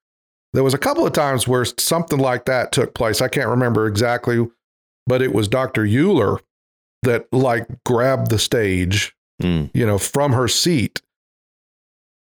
There 0.52 0.62
was 0.64 0.74
a 0.74 0.78
couple 0.78 1.06
of 1.06 1.12
times 1.12 1.48
where 1.48 1.64
something 1.64 2.18
like 2.18 2.44
that 2.44 2.72
took 2.72 2.94
place. 2.94 3.20
I 3.22 3.28
can't 3.28 3.48
remember 3.48 3.86
exactly, 3.86 4.46
but 5.06 5.22
it 5.22 5.32
was 5.34 5.48
Dr. 5.48 5.84
Euler 5.84 6.38
that 7.02 7.26
like 7.32 7.66
grabbed 7.84 8.30
the 8.30 8.38
stage, 8.38 9.14
Mm. 9.42 9.70
you 9.74 9.84
know, 9.86 9.98
from 9.98 10.32
her 10.34 10.46
seat 10.46 11.00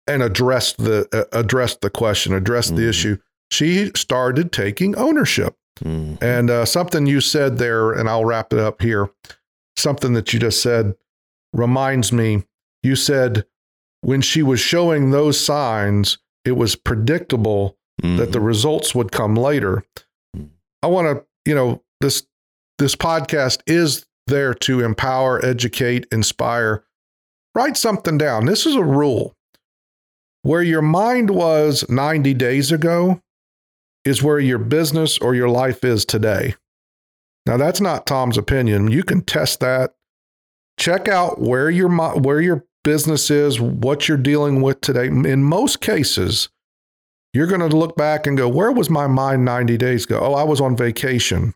and 0.08 0.24
addressed 0.24 0.78
the 0.78 1.08
uh, 1.14 1.38
addressed 1.38 1.82
the 1.82 1.90
question, 1.90 2.34
addressed 2.34 2.76
the 2.76 2.82
Mhm. 2.84 2.90
issue. 2.90 3.18
She 3.52 3.92
started 3.96 4.52
taking 4.52 4.96
ownership. 4.96 5.56
Mm. 5.84 6.18
And 6.22 6.50
uh, 6.50 6.66
something 6.66 7.06
you 7.06 7.20
said 7.22 7.58
there, 7.58 7.92
and 7.92 8.08
I'll 8.10 8.26
wrap 8.26 8.54
it 8.54 8.60
up 8.60 8.82
here. 8.82 9.10
Something 9.76 10.14
that 10.14 10.32
you 10.34 10.40
just 10.40 10.62
said 10.62 10.96
reminds 11.52 12.12
me. 12.12 12.44
You 12.84 12.96
said 12.96 13.46
when 14.02 14.22
she 14.22 14.44
was 14.44 14.60
showing 14.60 15.12
those 15.12 15.40
signs, 15.40 16.18
it 16.46 16.54
was 16.54 16.76
predictable 16.76 17.78
that 18.02 18.32
the 18.32 18.40
mm-hmm. 18.40 18.46
results 18.46 18.96
would 18.96 19.12
come 19.12 19.36
later. 19.36 19.84
I 20.82 20.88
want 20.88 21.08
to, 21.08 21.26
you 21.46 21.56
know, 21.56 21.82
this 22.02 22.26
this 22.80 22.96
podcast 22.96 23.62
is 23.68 24.06
there 24.28 24.54
to 24.54 24.82
empower, 24.82 25.44
educate, 25.44 26.08
inspire. 26.12 26.84
Write 27.56 27.78
something 27.78 28.18
down. 28.18 28.46
This 28.46 28.66
is 28.66 28.76
a 28.76 28.84
rule. 28.84 29.36
Where 30.42 30.64
your 30.64 30.82
mind 30.82 31.30
was 31.30 31.88
90 31.88 32.34
days 32.34 32.72
ago 32.72 33.22
is 34.04 34.24
where 34.24 34.40
your 34.40 34.58
business 34.58 35.18
or 35.20 35.36
your 35.36 35.50
life 35.50 35.84
is 35.84 36.04
today. 36.04 36.56
Now 37.46 37.58
that's 37.58 37.80
not 37.80 38.06
Tom's 38.06 38.38
opinion. 38.38 38.92
You 38.92 39.04
can 39.04 39.22
test 39.22 39.60
that. 39.60 39.94
Check 40.78 41.08
out 41.08 41.40
where 41.40 41.70
your 41.70 41.90
where 42.20 42.42
your 42.42 42.66
business 42.84 43.30
is, 43.30 43.62
what 43.62 44.08
you're 44.08 44.18
dealing 44.18 44.62
with 44.62 44.82
today. 44.82 45.08
In 45.08 45.44
most 45.44 45.80
cases, 45.80 46.50
you're 47.34 47.48
going 47.48 47.68
to 47.68 47.76
look 47.76 47.96
back 47.96 48.28
and 48.28 48.38
go, 48.38 48.48
"Where 48.48 48.72
was 48.72 48.90
my 48.90 49.08
mind 49.08 49.44
90 49.44 49.78
days 49.78 50.06
ago? 50.06 50.20
Oh, 50.22 50.34
I 50.34 50.44
was 50.44 50.62
on 50.62 50.78
vacation, 50.78 51.54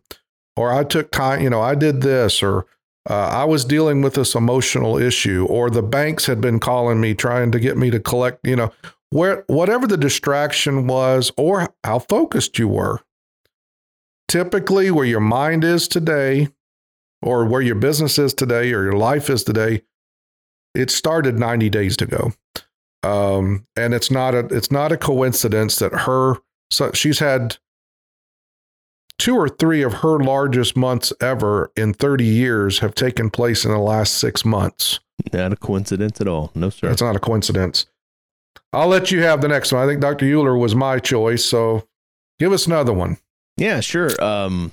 or 0.56 0.72
I 0.72 0.84
took 0.84 1.10
time. 1.10 1.40
You 1.42 1.50
know, 1.50 1.60
I 1.60 1.74
did 1.74 2.00
this, 2.00 2.42
or 2.42 2.66
uh, 3.08 3.28
I 3.32 3.44
was 3.44 3.64
dealing 3.64 4.02
with 4.02 4.14
this 4.14 4.34
emotional 4.34 4.98
issue, 4.98 5.46
or 5.48 5.70
the 5.70 5.82
banks 5.82 6.26
had 6.26 6.40
been 6.40 6.58
calling 6.58 7.00
me 7.00 7.14
trying 7.14 7.52
to 7.52 7.60
get 7.60 7.76
me 7.76 7.90
to 7.90 8.00
collect. 8.00 8.40
You 8.44 8.56
know, 8.56 8.72
where 9.10 9.44
whatever 9.46 9.86
the 9.86 9.96
distraction 9.96 10.86
was, 10.86 11.30
or 11.36 11.72
how 11.84 12.00
focused 12.00 12.58
you 12.58 12.68
were. 12.68 13.00
Typically, 14.26 14.90
where 14.90 15.06
your 15.06 15.20
mind 15.20 15.64
is 15.64 15.88
today, 15.88 16.48
or 17.22 17.46
where 17.46 17.62
your 17.62 17.76
business 17.76 18.18
is 18.18 18.34
today, 18.34 18.72
or 18.72 18.82
your 18.82 18.92
life 18.92 19.30
is 19.30 19.42
today, 19.42 19.82
it 20.74 20.90
started 20.90 21.38
90 21.38 21.70
days 21.70 21.96
ago 22.02 22.32
um, 23.02 23.66
and 23.76 23.94
it's 23.94 24.10
not 24.10 24.34
a 24.34 24.40
it's 24.46 24.70
not 24.70 24.92
a 24.92 24.96
coincidence 24.96 25.76
that 25.76 25.92
her 25.92 26.36
so 26.70 26.90
she's 26.92 27.18
had 27.18 27.56
two 29.18 29.36
or 29.36 29.48
three 29.48 29.82
of 29.82 29.94
her 29.94 30.18
largest 30.18 30.76
months 30.76 31.12
ever 31.20 31.70
in 31.76 31.92
30 31.92 32.24
years 32.24 32.78
have 32.78 32.94
taken 32.94 33.30
place 33.30 33.64
in 33.64 33.70
the 33.70 33.78
last 33.78 34.14
six 34.14 34.44
months. 34.44 35.00
Not 35.32 35.52
a 35.52 35.56
coincidence 35.56 36.20
at 36.20 36.28
all. 36.28 36.52
No, 36.54 36.70
sir. 36.70 36.88
That's 36.88 37.02
not 37.02 37.16
a 37.16 37.20
coincidence. 37.20 37.86
I'll 38.72 38.88
let 38.88 39.10
you 39.10 39.22
have 39.22 39.40
the 39.40 39.48
next 39.48 39.72
one. 39.72 39.82
I 39.82 39.86
think 39.86 40.00
Dr. 40.00 40.26
Euler 40.26 40.56
was 40.56 40.74
my 40.74 40.98
choice, 40.98 41.44
so 41.44 41.88
give 42.38 42.52
us 42.52 42.66
another 42.66 42.92
one. 42.92 43.18
Yeah, 43.56 43.80
sure. 43.80 44.10
Um, 44.22 44.72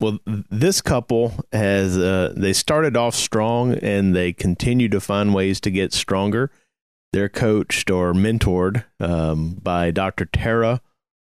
well, 0.00 0.18
this 0.26 0.80
couple 0.80 1.32
has 1.52 1.96
uh, 1.96 2.32
they 2.36 2.52
started 2.52 2.96
off 2.96 3.14
strong 3.14 3.74
and 3.74 4.14
they 4.14 4.32
continue 4.32 4.88
to 4.88 5.00
find 5.00 5.32
ways 5.32 5.60
to 5.60 5.70
get 5.70 5.92
stronger. 5.92 6.50
They're 7.14 7.28
coached 7.28 7.92
or 7.92 8.12
mentored 8.12 8.86
um, 8.98 9.60
by 9.62 9.92
Dr. 9.92 10.24
Tara 10.24 10.80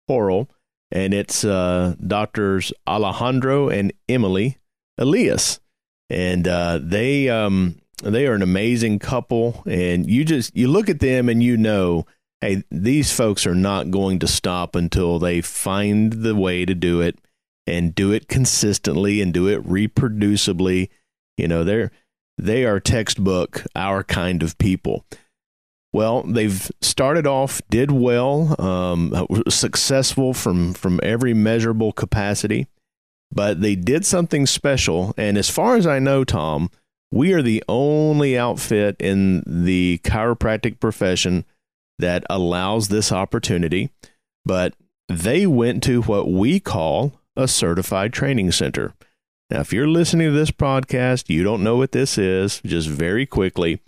Horrell, 0.10 0.48
and 0.90 1.14
it's 1.14 1.44
uh, 1.44 1.96
doctors 2.08 2.72
Alejandro 2.88 3.68
and 3.68 3.92
Emily 4.08 4.58
Elias, 4.98 5.60
and 6.10 6.48
uh, 6.48 6.80
they 6.82 7.28
um, 7.28 7.76
they 8.02 8.26
are 8.26 8.34
an 8.34 8.42
amazing 8.42 9.00
couple. 9.00 9.64
And 9.66 10.10
you 10.10 10.24
just 10.24 10.56
you 10.56 10.70
look 10.70 10.88
at 10.88 11.02
them 11.02 11.28
and 11.28 11.44
you 11.44 11.58
know, 11.58 12.06
hey, 12.40 12.64
these 12.72 13.12
folks 13.12 13.46
are 13.46 13.54
not 13.54 13.92
going 13.92 14.20
to 14.20 14.28
stop 14.28 14.78
until 14.78 15.20
they 15.20 15.42
find 15.42 16.14
the 16.14 16.38
way 16.38 16.64
to 16.64 16.74
do 16.74 17.02
it 17.02 17.20
and 17.68 17.94
do 17.94 18.14
it 18.14 18.30
consistently 18.30 19.22
and 19.22 19.34
do 19.34 19.50
it 19.50 19.62
reproducibly. 19.68 20.88
You 21.36 21.50
know, 21.50 21.66
they're 21.66 21.92
they 22.38 22.64
are 22.64 22.80
textbook 22.80 23.66
our 23.76 24.06
kind 24.06 24.42
of 24.42 24.58
people. 24.58 25.04
Well, 25.94 26.24
they've 26.24 26.72
started 26.82 27.28
off, 27.28 27.62
did 27.70 27.92
well, 27.92 28.56
um, 28.62 29.28
successful 29.50 30.34
from 30.34 30.74
from 30.74 31.00
every 31.04 31.34
measurable 31.34 31.92
capacity, 31.92 32.68
but 33.32 33.62
they 33.62 33.76
did 33.76 34.06
something 34.06 34.46
special. 34.46 35.14
And 35.18 35.38
as 35.38 35.50
far 35.50 35.76
as 35.76 35.86
I 35.86 36.00
know, 36.00 36.24
Tom, 36.24 36.70
we 37.12 37.34
are 37.34 37.42
the 37.42 37.64
only 37.68 38.38
outfit 38.38 38.96
in 39.00 39.44
the 39.46 40.00
chiropractic 40.04 40.80
profession 40.80 41.44
that 42.00 42.24
allows 42.30 42.88
this 42.88 43.12
opportunity. 43.12 43.90
But 44.46 44.74
they 45.10 45.46
went 45.46 45.84
to 45.84 46.02
what 46.04 46.32
we 46.32 46.60
call 46.60 47.14
a 47.36 47.48
certified 47.48 48.14
training 48.14 48.52
center. 48.54 48.94
Now, 49.50 49.60
if 49.60 49.74
you're 49.74 49.88
listening 49.88 50.28
to 50.28 50.34
this 50.34 50.52
podcast, 50.52 51.30
you 51.30 51.44
don't 51.44 51.64
know 51.64 51.76
what 51.76 51.92
this 51.92 52.18
is, 52.18 52.62
just 52.66 52.88
very 52.88 53.26
quickly, 53.26 53.82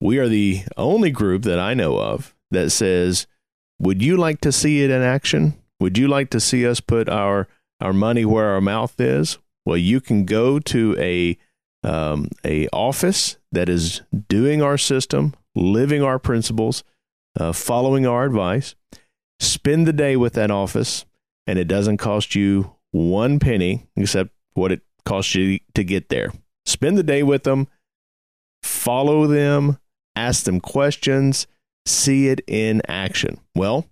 we 0.00 0.18
are 0.18 0.28
the 0.28 0.62
only 0.76 1.10
group 1.10 1.42
that 1.42 1.58
I 1.58 1.74
know 1.74 1.98
of 1.98 2.34
that 2.50 2.70
says, 2.70 3.26
Would 3.78 4.02
you 4.02 4.16
like 4.16 4.40
to 4.42 4.52
see 4.52 4.82
it 4.82 4.90
in 4.90 5.02
action? 5.02 5.54
Would 5.78 5.98
you 5.98 6.08
like 6.08 6.30
to 6.30 6.40
see 6.40 6.66
us 6.66 6.80
put 6.80 7.08
our, 7.08 7.48
our 7.80 7.92
money 7.92 8.24
where 8.24 8.48
our 8.48 8.60
mouth 8.60 8.98
is? 9.00 9.38
Well, 9.64 9.76
you 9.76 10.00
can 10.00 10.24
go 10.24 10.58
to 10.58 10.96
a 10.98 11.38
um, 11.82 12.28
a 12.44 12.68
office 12.68 13.38
that 13.52 13.68
is 13.68 14.02
doing 14.28 14.62
our 14.62 14.76
system, 14.76 15.34
living 15.54 16.02
our 16.02 16.18
principles, 16.18 16.84
uh, 17.38 17.52
following 17.52 18.06
our 18.06 18.24
advice. 18.24 18.74
Spend 19.38 19.86
the 19.86 19.92
day 19.92 20.16
with 20.16 20.34
that 20.34 20.50
office, 20.50 21.06
and 21.46 21.58
it 21.58 21.68
doesn't 21.68 21.96
cost 21.96 22.34
you 22.34 22.74
one 22.90 23.38
penny 23.38 23.86
except 23.96 24.30
what 24.52 24.72
it 24.72 24.82
costs 25.06 25.34
you 25.34 25.60
to 25.74 25.82
get 25.82 26.10
there. 26.10 26.32
Spend 26.66 26.98
the 26.98 27.02
day 27.02 27.22
with 27.22 27.44
them, 27.44 27.68
follow 28.62 29.26
them, 29.26 29.78
ask 30.16 30.44
them 30.44 30.60
questions, 30.60 31.46
see 31.86 32.28
it 32.28 32.40
in 32.46 32.82
action. 32.88 33.38
Well, 33.54 33.86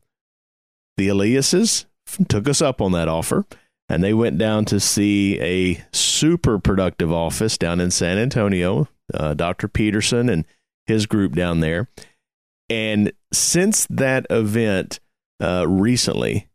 the 0.97 1.09
Eliases 1.09 1.87
took 2.29 2.49
us 2.49 2.61
up 2.61 2.81
on 2.81 2.93
that 2.93 3.09
offer, 3.09 3.45
and 3.89 4.03
they 4.03 4.15
went 4.15 4.39
down 4.39 4.65
to 4.67 4.81
see 4.81 5.41
a 5.41 5.85
super 5.93 6.59
productive 6.59 7.13
office 7.13 7.57
down 7.57 7.81
in 7.81 7.91
San 7.91 8.19
Antonio, 8.19 8.89
uh, 9.15 9.35
Dr. 9.35 9.69
Peterson 9.69 10.29
and 10.29 10.45
his 10.87 11.07
group 11.07 11.35
down 11.35 11.61
there. 11.61 11.89
And 12.69 13.13
since 13.33 13.87
that 13.91 14.27
event 14.31 15.01
uh, 15.41 15.67
recently, 15.69 16.49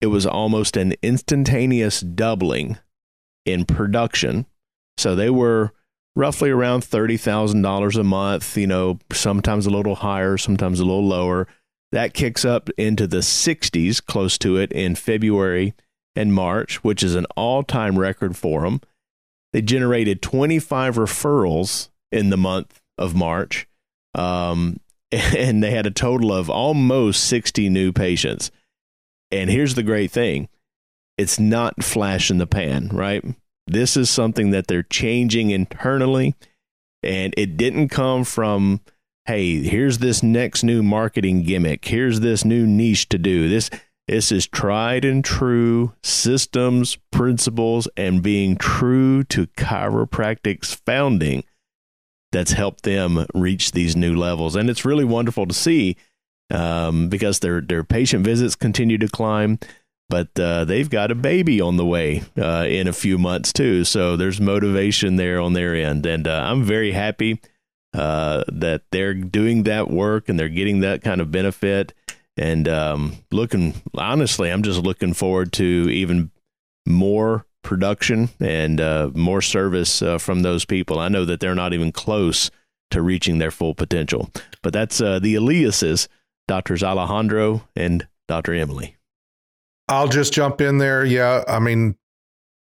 it 0.00 0.06
was 0.06 0.26
almost 0.26 0.76
an 0.76 0.94
instantaneous 1.02 2.00
doubling 2.00 2.78
in 3.44 3.64
production. 3.64 4.46
So 4.96 5.14
they 5.14 5.30
were 5.30 5.72
roughly 6.18 6.50
around 6.50 6.82
$30,000 6.82 7.96
a 7.96 8.02
month, 8.02 8.56
you 8.56 8.66
know, 8.66 8.98
sometimes 9.12 9.66
a 9.66 9.70
little 9.70 9.94
higher, 9.94 10.36
sometimes 10.36 10.80
a 10.80 10.84
little 10.84 11.06
lower. 11.06 11.46
That 11.92 12.12
kicks 12.12 12.44
up 12.44 12.68
into 12.76 13.06
the 13.06 13.18
60s, 13.18 14.04
close 14.04 14.36
to 14.38 14.56
it, 14.56 14.72
in 14.72 14.96
February 14.96 15.74
and 16.16 16.34
March, 16.34 16.82
which 16.82 17.04
is 17.04 17.14
an 17.14 17.24
all 17.36 17.62
time 17.62 17.96
record 17.96 18.36
for 18.36 18.62
them. 18.62 18.80
They 19.52 19.62
generated 19.62 20.20
25 20.20 20.96
referrals 20.96 21.88
in 22.10 22.30
the 22.30 22.36
month 22.36 22.80
of 22.98 23.14
March, 23.14 23.68
um, 24.14 24.80
and 25.12 25.62
they 25.62 25.70
had 25.70 25.86
a 25.86 25.92
total 25.92 26.32
of 26.32 26.50
almost 26.50 27.24
60 27.24 27.68
new 27.68 27.92
patients. 27.92 28.50
And 29.30 29.48
here's 29.48 29.76
the 29.76 29.84
great 29.84 30.10
thing 30.10 30.48
it's 31.16 31.38
not 31.38 31.84
flash 31.84 32.28
in 32.28 32.38
the 32.38 32.46
pan, 32.46 32.88
right? 32.88 33.24
This 33.70 33.96
is 33.96 34.10
something 34.10 34.50
that 34.50 34.66
they're 34.66 34.82
changing 34.82 35.50
internally, 35.50 36.34
and 37.02 37.34
it 37.36 37.56
didn't 37.56 37.88
come 37.88 38.24
from, 38.24 38.80
hey, 39.26 39.62
here's 39.62 39.98
this 39.98 40.22
next 40.22 40.62
new 40.62 40.82
marketing 40.82 41.42
gimmick, 41.42 41.84
here's 41.84 42.20
this 42.20 42.44
new 42.44 42.66
niche 42.66 43.08
to 43.10 43.18
do. 43.18 43.48
This 43.48 43.70
this 44.08 44.32
is 44.32 44.46
tried 44.46 45.04
and 45.04 45.22
true 45.22 45.92
systems, 46.02 46.96
principles, 47.12 47.86
and 47.94 48.22
being 48.22 48.56
true 48.56 49.22
to 49.24 49.46
chiropractic's 49.48 50.72
founding 50.72 51.44
that's 52.32 52.52
helped 52.52 52.84
them 52.84 53.26
reach 53.34 53.72
these 53.72 53.94
new 53.94 54.16
levels. 54.16 54.56
And 54.56 54.70
it's 54.70 54.86
really 54.86 55.04
wonderful 55.04 55.46
to 55.46 55.54
see 55.54 55.96
um, 56.50 57.10
because 57.10 57.40
their 57.40 57.60
their 57.60 57.84
patient 57.84 58.24
visits 58.24 58.56
continue 58.56 58.96
to 58.98 59.08
climb, 59.08 59.58
but 60.08 60.38
uh, 60.40 60.64
they've 60.64 60.88
got 60.88 61.10
a 61.10 61.14
baby 61.14 61.60
on 61.60 61.76
the 61.76 61.84
way 61.84 62.22
uh, 62.38 62.66
in 62.68 62.88
a 62.88 62.92
few 62.92 63.18
months 63.18 63.52
too. 63.52 63.84
So 63.84 64.16
there's 64.16 64.40
motivation 64.40 65.16
there 65.16 65.40
on 65.40 65.52
their 65.52 65.74
end, 65.74 66.06
and 66.06 66.26
uh, 66.26 66.44
I'm 66.46 66.62
very 66.64 66.92
happy 66.92 67.40
uh, 67.94 68.44
that 68.48 68.82
they're 68.90 69.14
doing 69.14 69.64
that 69.64 69.90
work 69.90 70.28
and 70.28 70.38
they're 70.38 70.48
getting 70.48 70.80
that 70.80 71.02
kind 71.02 71.20
of 71.20 71.30
benefit 71.30 71.94
and 72.36 72.68
um, 72.68 73.16
looking 73.32 73.74
honestly, 73.94 74.50
I'm 74.50 74.62
just 74.62 74.80
looking 74.82 75.14
forward 75.14 75.52
to 75.54 75.64
even 75.90 76.30
more 76.86 77.46
production 77.62 78.28
and 78.38 78.80
uh, 78.80 79.10
more 79.14 79.42
service 79.42 80.02
uh, 80.02 80.18
from 80.18 80.42
those 80.42 80.64
people. 80.64 81.00
I 81.00 81.08
know 81.08 81.24
that 81.24 81.40
they're 81.40 81.54
not 81.54 81.72
even 81.72 81.90
close 81.90 82.50
to 82.90 83.02
reaching 83.02 83.38
their 83.38 83.50
full 83.50 83.74
potential, 83.74 84.30
but 84.62 84.72
that's 84.72 84.98
the 84.98 85.34
Eliases, 85.34 86.08
Doctors 86.46 86.82
Alejandro 86.82 87.66
and 87.74 88.06
Dr. 88.28 88.54
Emily. 88.54 88.97
I'll 89.88 90.08
just 90.08 90.32
jump 90.32 90.60
in 90.60 90.78
there. 90.78 91.04
Yeah, 91.04 91.44
I 91.48 91.58
mean, 91.58 91.96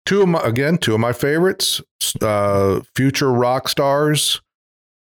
two 0.05 0.23
of 0.23 0.29
my 0.29 0.41
again, 0.43 0.79
two 0.79 0.95
of 0.95 1.01
my 1.01 1.13
favorites, 1.13 1.83
uh, 2.21 2.81
future 2.95 3.33
rock 3.33 3.69
stars. 3.69 4.41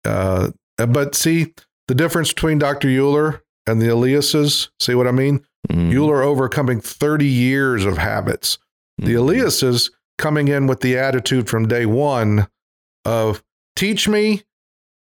Uh, 0.03 0.49
but 0.77 1.15
see 1.15 1.53
the 1.87 1.95
difference 1.95 2.33
between 2.33 2.57
Dr. 2.57 2.89
Euler 2.89 3.43
and 3.67 3.81
the 3.81 3.87
Eliases. 3.87 4.69
See 4.79 4.95
what 4.95 5.07
I 5.07 5.11
mean? 5.11 5.45
Mm. 5.69 5.93
Euler 5.93 6.23
overcoming 6.23 6.81
30 6.81 7.25
years 7.25 7.85
of 7.85 7.97
habits. 7.97 8.57
Mm. 8.99 9.05
The 9.05 9.13
Eliases 9.13 9.91
coming 10.17 10.47
in 10.47 10.67
with 10.67 10.81
the 10.81 10.97
attitude 10.97 11.49
from 11.49 11.67
day 11.67 11.85
one 11.85 12.47
of 13.05 13.43
teach 13.75 14.07
me 14.07 14.43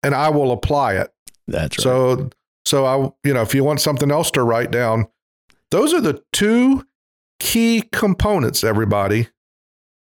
and 0.04 0.16
I 0.16 0.30
will 0.30 0.52
apply 0.52 0.96
it. 0.96 1.12
That's 1.48 1.78
right. 1.78 1.84
So, 1.84 2.30
so 2.66 2.86
I, 2.86 3.28
you 3.28 3.34
know, 3.34 3.42
if 3.42 3.54
you 3.54 3.64
want 3.64 3.82
something 3.82 4.12
else 4.12 4.32
to 4.32 4.44
write 4.44 4.72
down, 4.72 5.08
those 5.72 5.94
are 5.94 6.02
the 6.02 6.24
two 6.34 6.87
key 7.40 7.84
components, 7.92 8.64
everybody. 8.64 9.28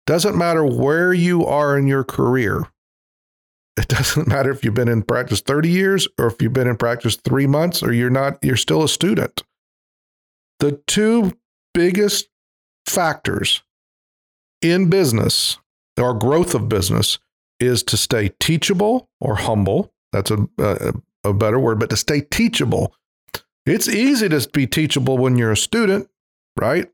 Doesn't 0.05 0.37
matter 0.37 0.63
where 0.63 1.13
you 1.13 1.45
are 1.45 1.77
in 1.77 1.87
your 1.87 2.03
career. 2.03 2.67
It 3.77 3.87
doesn't 3.89 4.27
matter 4.27 4.51
if 4.51 4.63
you've 4.63 4.73
been 4.73 4.87
in 4.87 5.03
practice 5.03 5.41
30 5.41 5.69
years 5.69 6.07
or 6.17 6.27
if 6.27 6.41
you've 6.41 6.53
been 6.53 6.67
in 6.67 6.77
practice 6.77 7.15
three 7.15 7.47
months 7.47 7.83
or 7.83 7.93
you're 7.93 8.09
not, 8.09 8.37
you're 8.41 8.55
still 8.55 8.83
a 8.83 8.89
student. 8.89 9.43
The 10.59 10.81
two 10.87 11.37
biggest 11.73 12.29
factors 12.87 13.63
in 14.61 14.89
business 14.89 15.57
or 15.99 16.13
growth 16.13 16.55
of 16.55 16.69
business 16.69 17.19
is 17.59 17.83
to 17.83 17.97
stay 17.97 18.29
teachable 18.39 19.09
or 19.19 19.35
humble. 19.35 19.93
That's 20.11 20.31
a, 20.31 20.47
a, 20.57 20.93
a 21.23 21.33
better 21.33 21.59
word, 21.59 21.79
but 21.79 21.89
to 21.89 21.97
stay 21.97 22.21
teachable. 22.21 22.95
It's 23.65 23.87
easy 23.87 24.29
to 24.29 24.49
be 24.53 24.67
teachable 24.67 25.17
when 25.17 25.37
you're 25.37 25.51
a 25.51 25.57
student, 25.57 26.09
right? 26.59 26.89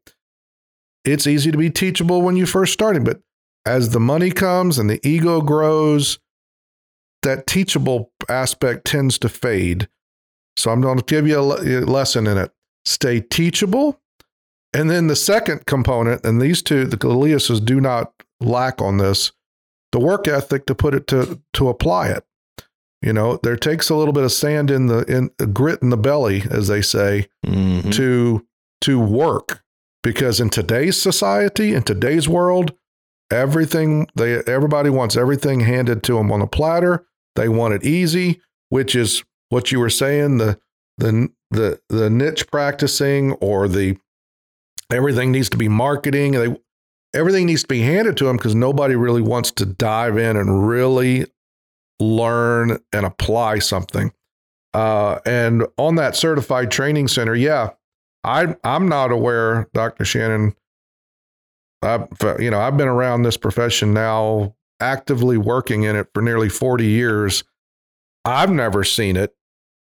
It's 1.04 1.28
easy 1.28 1.52
to 1.52 1.58
be 1.58 1.70
teachable 1.70 2.22
when 2.22 2.36
you 2.36 2.46
first 2.46 2.74
starting, 2.74 3.04
but 3.04 3.22
as 3.66 3.90
the 3.90 4.00
money 4.00 4.32
comes 4.32 4.78
and 4.78 4.90
the 4.90 5.06
ego 5.08 5.42
grows 5.42 6.20
that 7.22 7.48
teachable 7.48 8.12
aspect 8.30 8.86
tends 8.86 9.18
to 9.20 9.30
fade. 9.30 9.88
So 10.58 10.72
I'm 10.72 10.82
going 10.82 10.98
to 10.98 11.04
give 11.04 11.28
you 11.28 11.40
a 11.40 11.42
lesson 11.42 12.28
in 12.28 12.38
it. 12.38 12.52
Stay 12.86 13.22
teachable. 13.22 14.00
And 14.74 14.90
then 14.90 15.08
the 15.08 15.16
second 15.16 15.66
component, 15.66 16.26
and 16.26 16.42
these 16.42 16.62
two, 16.62 16.86
the 16.86 16.98
Eliases 16.98 17.64
do 17.64 17.82
not 17.82 18.14
lack 18.40 18.82
on 18.82 18.98
this, 18.98 19.32
the 19.92 20.00
work 20.00 20.28
ethic 20.28 20.66
to 20.68 20.76
put 20.76 20.94
it 20.94 21.08
to 21.08 21.42
to 21.54 21.70
apply 21.70 22.10
it. 22.10 22.24
You 23.02 23.14
know, 23.14 23.40
there 23.44 23.58
takes 23.58 23.90
a 23.90 23.96
little 23.96 24.14
bit 24.14 24.24
of 24.24 24.32
sand 24.32 24.72
in 24.72 24.88
the 24.88 25.00
in 25.04 25.32
grit 25.52 25.82
in 25.82 25.90
the 25.90 25.98
belly, 25.98 26.44
as 26.50 26.68
they 26.68 26.82
say, 26.82 27.28
mm-hmm. 27.46 27.90
to 27.92 28.46
to 28.82 29.00
work. 29.00 29.64
Because 30.04 30.40
in 30.40 30.50
today's 30.50 31.00
society, 31.00 31.74
in 31.74 31.84
today's 31.84 32.28
world, 32.28 32.74
everything 33.32 34.08
they 34.16 34.40
everybody 34.44 34.90
wants 34.90 35.16
everything 35.16 35.62
handed 35.62 36.04
to 36.04 36.16
them 36.16 36.32
on 36.34 36.42
a 36.42 36.48
platter 36.48 37.06
they 37.36 37.48
want 37.48 37.74
it 37.74 37.84
easy, 37.84 38.42
which 38.70 38.96
is 38.96 39.24
what 39.50 39.72
you 39.72 39.80
were 39.80 39.90
saying 39.90 40.38
the 40.38 40.60
the 40.98 41.30
the 41.50 41.80
the 41.90 42.10
niche 42.10 42.48
practicing 42.48 43.34
or 43.34 43.68
the 43.68 43.98
everything 44.92 45.32
needs 45.32 45.50
to 45.50 45.58
be 45.58 45.68
marketing. 45.68 46.34
They 46.34 46.56
everything 47.14 47.46
needs 47.46 47.64
to 47.64 47.68
be 47.68 47.82
handed 47.82 48.18
to 48.18 48.26
them 48.26 48.38
because 48.38 48.56
nobody 48.56 48.96
really 48.96 49.22
wants 49.22 49.52
to 49.52 49.66
dive 49.66 50.18
in 50.18 50.38
and 50.38 50.68
really 50.68 51.26
learn 52.00 52.80
and 52.94 53.06
apply 53.06 53.60
something. 53.60 54.12
Uh, 54.74 55.20
and 55.26 55.68
on 55.78 55.96
that 55.96 56.16
certified 56.16 56.72
training 56.72 57.08
center, 57.10 57.36
yeah, 57.36 57.72
I 58.24 58.56
I'm 58.64 58.88
not 58.88 59.12
aware, 59.12 59.68
Dr. 59.74 60.06
Shannon. 60.06 60.56
I, 61.82 62.06
you 62.40 62.52
know, 62.52 62.60
I've 62.60 62.78
been 62.78 62.88
around 62.88 63.24
this 63.24 63.38
profession 63.38 63.94
now 63.94 64.56
actively 64.82 65.38
working 65.38 65.84
in 65.84 65.96
it 65.96 66.08
for 66.14 66.22
nearly 66.22 66.50
40 66.50 66.86
years, 66.86 67.44
I've 68.26 68.52
never 68.52 68.84
seen 68.84 69.16
it 69.16 69.34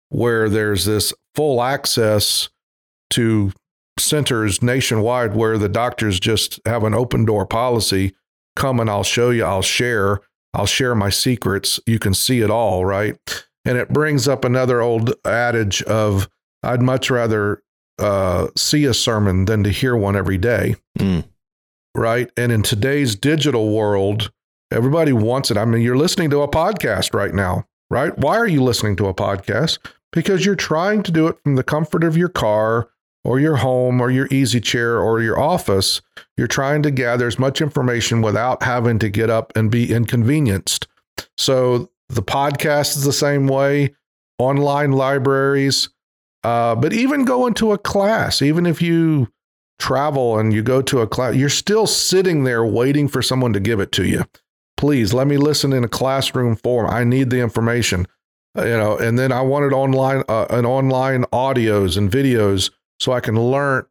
where 0.09 0.49
there's 0.49 0.85
this 0.85 1.13
full 1.35 1.63
access 1.63 2.49
to 3.11 3.53
centers 3.97 4.61
nationwide 4.61 5.35
where 5.35 5.57
the 5.57 5.69
doctors 5.69 6.19
just 6.19 6.59
have 6.65 6.83
an 6.83 6.93
open 6.93 7.25
door 7.25 7.45
policy. 7.45 8.13
Come 8.55 8.79
and 8.79 8.89
I'll 8.89 9.03
show 9.03 9.29
you, 9.29 9.43
I'll 9.45 9.61
share, 9.61 10.19
I'll 10.53 10.65
share 10.65 10.95
my 10.95 11.09
secrets. 11.09 11.79
You 11.85 11.99
can 11.99 12.13
see 12.13 12.41
it 12.41 12.49
all, 12.49 12.85
right? 12.85 13.17
And 13.65 13.77
it 13.77 13.89
brings 13.89 14.27
up 14.27 14.43
another 14.43 14.81
old 14.81 15.13
adage 15.25 15.81
of 15.83 16.29
I'd 16.63 16.81
much 16.81 17.09
rather 17.09 17.61
uh, 17.99 18.47
see 18.55 18.85
a 18.85 18.93
sermon 18.93 19.45
than 19.45 19.63
to 19.63 19.69
hear 19.69 19.95
one 19.95 20.15
every 20.15 20.37
day. 20.37 20.75
Mm. 20.97 21.25
Right. 21.95 22.29
And 22.37 22.51
in 22.51 22.63
today's 22.63 23.15
digital 23.15 23.73
world, 23.73 24.31
Everybody 24.71 25.13
wants 25.13 25.49
it. 25.49 25.57
I 25.57 25.65
mean, 25.65 25.81
you're 25.81 25.97
listening 25.97 26.29
to 26.29 26.43
a 26.43 26.47
podcast 26.47 27.15
right 27.15 27.33
now, 27.33 27.65
right? 27.89 28.15
Why 28.19 28.37
are 28.37 28.47
you 28.47 28.61
listening 28.61 28.95
to 28.97 29.07
a 29.07 29.15
podcast? 29.15 29.79
Because 30.11 30.45
you're 30.45 30.55
trying 30.55 31.01
to 31.03 31.11
do 31.11 31.27
it 31.27 31.37
from 31.43 31.55
the 31.55 31.63
comfort 31.63 32.03
of 32.03 32.15
your 32.15 32.29
car 32.29 32.89
or 33.23 33.39
your 33.39 33.57
home 33.57 33.99
or 33.99 34.11
your 34.11 34.27
easy 34.27 34.61
chair 34.61 34.99
or 34.99 35.21
your 35.21 35.39
office. 35.39 36.01
You're 36.37 36.47
trying 36.47 36.83
to 36.83 36.91
gather 36.91 37.25
as 37.25 37.39
much 37.39 37.61
information 37.61 38.21
without 38.21 38.61
having 38.61 38.99
to 38.99 39.09
get 39.09 39.31
up 39.31 39.51
and 39.55 39.71
be 39.71 39.91
inconvenienced. 39.91 40.87
So 41.35 41.89
the 42.07 42.21
podcast 42.21 42.95
is 42.95 43.03
the 43.03 43.13
same 43.13 43.47
way, 43.47 43.95
online 44.37 44.91
libraries, 44.91 45.89
uh, 46.43 46.75
but 46.75 46.93
even 46.93 47.25
going 47.25 47.53
to 47.55 47.71
a 47.71 47.77
class, 47.77 48.41
even 48.41 48.65
if 48.65 48.81
you 48.81 49.27
travel 49.79 50.37
and 50.37 50.53
you 50.53 50.61
go 50.61 50.81
to 50.81 50.99
a 50.99 51.07
class, 51.07 51.35
you're 51.35 51.49
still 51.49 51.87
sitting 51.87 52.43
there 52.43 52.65
waiting 52.65 53.07
for 53.07 53.21
someone 53.21 53.53
to 53.53 53.59
give 53.59 53.79
it 53.79 53.91
to 53.93 54.05
you 54.05 54.25
please 54.79 55.13
let 55.13 55.27
me 55.27 55.35
listen 55.35 55.73
in 55.73 55.83
a 55.83 55.89
classroom 55.89 56.55
form. 56.55 56.89
I 56.89 57.03
need 57.03 57.29
the 57.29 57.41
information, 57.41 58.07
uh, 58.57 58.63
you 58.63 58.77
know, 58.77 58.97
and 58.97 59.19
then 59.19 59.33
I 59.33 59.41
wanted 59.41 59.73
online, 59.73 60.23
uh, 60.29 60.45
an 60.49 60.65
online 60.65 61.25
audios 61.33 61.97
and 61.97 62.09
videos 62.09 62.71
so 62.97 63.11
I 63.11 63.19
can 63.19 63.37
learn. 63.37 63.85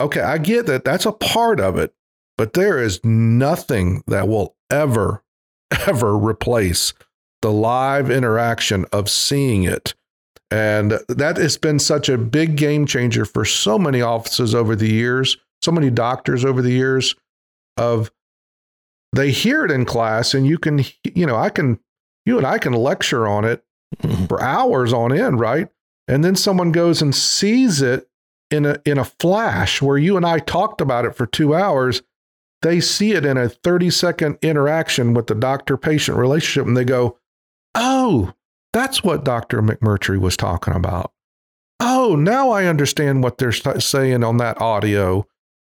Okay, 0.00 0.20
I 0.20 0.38
get 0.38 0.66
that 0.66 0.84
that's 0.84 1.06
a 1.06 1.12
part 1.12 1.60
of 1.60 1.78
it, 1.78 1.94
but 2.36 2.54
there 2.54 2.82
is 2.82 2.98
nothing 3.04 4.02
that 4.08 4.26
will 4.26 4.56
ever, 4.68 5.22
ever 5.86 6.18
replace 6.18 6.92
the 7.40 7.52
live 7.52 8.10
interaction 8.10 8.84
of 8.90 9.08
seeing 9.08 9.62
it 9.62 9.94
And 10.52 10.98
that 11.08 11.38
has 11.38 11.56
been 11.56 11.78
such 11.78 12.10
a 12.10 12.18
big 12.18 12.56
game 12.56 12.84
changer 12.84 13.24
for 13.24 13.42
so 13.42 13.78
many 13.78 14.02
offices 14.02 14.54
over 14.54 14.76
the 14.76 14.92
years, 14.92 15.38
so 15.62 15.72
many 15.72 15.88
doctors 15.88 16.44
over 16.44 16.60
the 16.60 16.72
years 16.72 17.14
of 17.78 18.12
they 19.14 19.30
hear 19.30 19.64
it 19.64 19.70
in 19.70 19.86
class 19.86 20.34
and 20.34 20.46
you 20.46 20.58
can 20.58 20.84
you 21.04 21.24
know, 21.24 21.36
I 21.36 21.48
can 21.48 21.80
you 22.26 22.36
and 22.36 22.46
I 22.46 22.58
can 22.58 22.74
lecture 22.74 23.26
on 23.26 23.46
it 23.46 23.64
mm-hmm. 24.02 24.26
for 24.26 24.42
hours 24.42 24.92
on 24.92 25.10
end, 25.10 25.40
right? 25.40 25.68
And 26.06 26.22
then 26.22 26.36
someone 26.36 26.70
goes 26.70 27.00
and 27.00 27.14
sees 27.14 27.80
it 27.80 28.10
in 28.50 28.66
a 28.66 28.76
in 28.84 28.98
a 28.98 29.04
flash 29.04 29.80
where 29.80 29.96
you 29.96 30.18
and 30.18 30.26
I 30.26 30.38
talked 30.38 30.82
about 30.82 31.06
it 31.06 31.16
for 31.16 31.24
2 31.24 31.54
hours. 31.54 32.02
They 32.60 32.78
see 32.78 33.12
it 33.12 33.24
in 33.24 33.38
a 33.38 33.48
30 33.48 33.88
second 33.88 34.36
interaction 34.42 35.14
with 35.14 35.28
the 35.28 35.34
doctor 35.34 35.78
patient 35.78 36.18
relationship 36.18 36.66
and 36.66 36.76
they 36.76 36.84
go, 36.84 37.16
"Oh, 37.74 38.34
that's 38.72 39.02
what 39.04 39.24
Dr. 39.24 39.62
McMurtry 39.62 40.18
was 40.18 40.36
talking 40.36 40.74
about." 40.74 41.12
Oh, 41.80 42.14
now 42.16 42.50
I 42.50 42.66
understand 42.66 43.22
what 43.22 43.38
they're 43.38 43.52
saying 43.52 44.22
on 44.22 44.36
that 44.36 44.60
audio. 44.60 45.26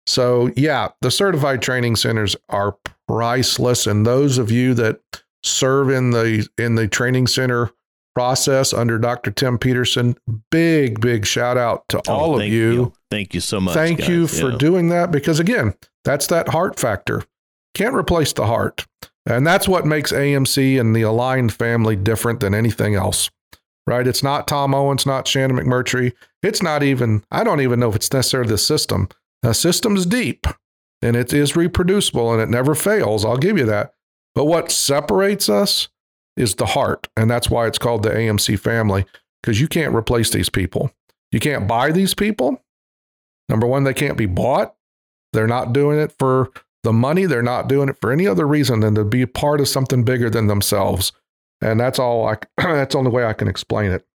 So, 0.06 0.52
yeah, 0.56 0.88
the 1.00 1.11
certified 1.11 1.62
training 1.62 1.96
centers 1.96 2.37
are 2.48 2.76
priceless 3.09 3.87
and 3.88 4.06
those 4.06 4.38
of 4.38 4.50
you 4.52 4.72
that 4.74 5.00
serve 5.42 5.90
in 5.90 6.11
the 6.11 6.48
in 6.59 6.76
the 6.76 6.87
training 6.87 7.26
center 7.26 7.70
process 8.14 8.72
under 8.72 8.98
Dr. 8.98 9.30
Tim 9.32 9.59
Peterson. 9.59 10.16
Big, 10.50 11.00
big 11.00 11.26
shout 11.26 11.59
out 11.59 11.88
to 11.88 11.98
Oh, 12.09 12.12
all 12.14 12.35
of 12.35 12.40
thank 12.40 12.52
you. 12.52 12.92
Thank 13.11 13.35
you 13.35 13.40
so 13.40 13.61
much. 13.61 13.74
Thank 13.74 13.98
guys. 14.00 14.09
you 14.09 14.26
for 14.28 14.50
Yeah. 14.52 14.56
doing 14.59 14.88
that 14.90 15.11
because, 15.11 15.38
again, 15.40 15.74
that's 16.04 16.26
that 16.28 16.48
heart 16.50 16.78
factor. 16.78 17.24
Can't 17.74 17.94
replace 17.94 18.32
the 18.32 18.46
heart. 18.46 18.87
And 19.26 19.46
that's 19.46 19.68
what 19.68 19.84
makes 19.84 20.12
AMC 20.12 20.80
and 20.80 20.94
the 20.94 21.02
Aligned 21.02 21.52
family 21.52 21.96
different 21.96 22.40
than 22.40 22.54
anything 22.54 22.94
else, 22.94 23.28
right? 23.86 24.06
It's 24.06 24.22
not 24.22 24.46
Tom 24.46 24.74
Owens, 24.74 25.04
not 25.04 25.26
Shannon 25.26 25.56
McMurtry. 25.56 26.12
It's 26.42 26.62
not 26.62 26.82
even, 26.82 27.24
I 27.30 27.42
don't 27.42 27.60
even 27.60 27.80
know 27.80 27.88
if 27.88 27.96
it's 27.96 28.12
necessarily 28.12 28.50
the 28.50 28.58
system. 28.58 29.08
The 29.42 29.52
system's 29.52 30.06
deep 30.06 30.46
and 31.02 31.16
it 31.16 31.32
is 31.32 31.56
reproducible 31.56 32.32
and 32.32 32.40
it 32.40 32.48
never 32.48 32.74
fails. 32.74 33.24
I'll 33.24 33.36
give 33.36 33.58
you 33.58 33.66
that. 33.66 33.92
But 34.34 34.44
what 34.44 34.70
separates 34.70 35.48
us 35.48 35.88
is 36.36 36.54
the 36.54 36.66
heart. 36.66 37.08
And 37.16 37.30
that's 37.30 37.50
why 37.50 37.66
it's 37.66 37.78
called 37.78 38.02
the 38.02 38.10
AMC 38.10 38.58
family 38.60 39.06
because 39.42 39.60
you 39.60 39.66
can't 39.66 39.94
replace 39.94 40.30
these 40.30 40.50
people. 40.50 40.92
You 41.32 41.40
can't 41.40 41.66
buy 41.66 41.90
these 41.90 42.14
people. 42.14 42.62
Number 43.48 43.66
one, 43.66 43.84
they 43.84 43.94
can't 43.94 44.18
be 44.18 44.26
bought. 44.26 44.74
They're 45.32 45.46
not 45.46 45.72
doing 45.72 45.98
it 45.98 46.12
for 46.18 46.50
the 46.87 46.92
money. 46.92 47.27
They're 47.27 47.42
not 47.42 47.68
doing 47.68 47.88
it 47.90 47.99
for 48.01 48.11
any 48.11 48.27
other 48.27 48.46
reason 48.46 48.81
than 48.81 48.94
to 48.94 49.05
be 49.05 49.27
part 49.27 49.61
of 49.61 49.68
something 49.68 50.05
bigger 50.05 50.31
than 50.31 50.46
themselves. 50.46 51.12
And 51.61 51.79
that's 51.81 51.99
all 51.99 52.27
I, 52.27 52.37
that's 52.57 52.94
the 52.94 52.99
only 52.99 53.11
way 53.11 53.25
I 53.27 53.33
can 53.35 53.49
explain 53.49 53.90
it. 53.92 54.07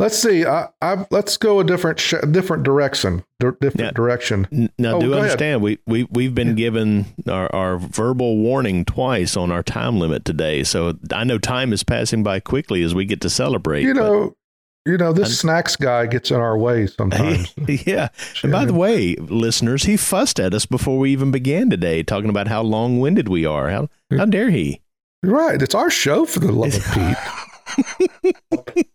Let's 0.00 0.18
see. 0.18 0.44
I, 0.44 0.70
I 0.82 1.06
let's 1.12 1.36
go 1.36 1.60
a 1.60 1.64
different, 1.64 2.00
sh- 2.00 2.14
different 2.32 2.64
direction, 2.64 3.22
di- 3.38 3.50
different 3.60 3.80
Yeah. 3.80 3.90
direction. 3.92 4.68
Now, 4.76 4.96
Oh, 4.96 5.00
do 5.00 5.06
go 5.06 5.12
ahead. 5.12 5.24
understand 5.26 5.62
we 5.62 5.78
we 5.86 6.02
we've 6.10 6.34
been 6.34 6.56
given 6.56 7.06
our, 7.28 7.54
our 7.54 7.78
verbal 7.78 8.38
warning 8.38 8.84
twice 8.84 9.36
on 9.36 9.52
our 9.52 9.62
time 9.62 10.00
limit 10.00 10.24
today, 10.24 10.64
so 10.64 10.94
I 11.12 11.22
know 11.22 11.38
time 11.38 11.72
is 11.72 11.84
passing 11.84 12.24
by 12.24 12.40
quickly 12.40 12.82
as 12.82 12.92
we 12.92 13.04
get 13.04 13.20
to 13.20 13.30
celebrate. 13.30 13.82
You 13.84 13.94
know, 13.94 14.36
you 14.86 14.96
know, 14.98 15.12
this 15.12 15.28
I'm- 15.28 15.34
snacks 15.34 15.76
guy 15.76 16.06
gets 16.06 16.30
in 16.30 16.36
our 16.36 16.56
way 16.58 16.86
sometimes. 16.86 17.52
yeah. 17.86 18.08
And 18.42 18.52
by 18.52 18.64
the 18.64 18.74
way, 18.74 19.14
listeners, 19.16 19.84
he 19.84 19.96
fussed 19.96 20.38
at 20.38 20.52
us 20.54 20.66
before 20.66 20.98
we 20.98 21.10
even 21.12 21.30
began 21.30 21.70
today, 21.70 22.02
talking 22.02 22.30
about 22.30 22.48
how 22.48 22.62
long 22.62 23.00
winded 23.00 23.28
we 23.28 23.46
are. 23.46 23.70
How 23.70 23.88
how 24.16 24.26
dare 24.26 24.50
he? 24.50 24.80
right, 25.22 25.62
it's 25.62 25.74
our 25.74 25.88
show 25.90 26.26
for 26.26 26.40
the 26.40 26.52
love 26.52 26.74
of 26.74 26.84
Pete. 28.74 28.86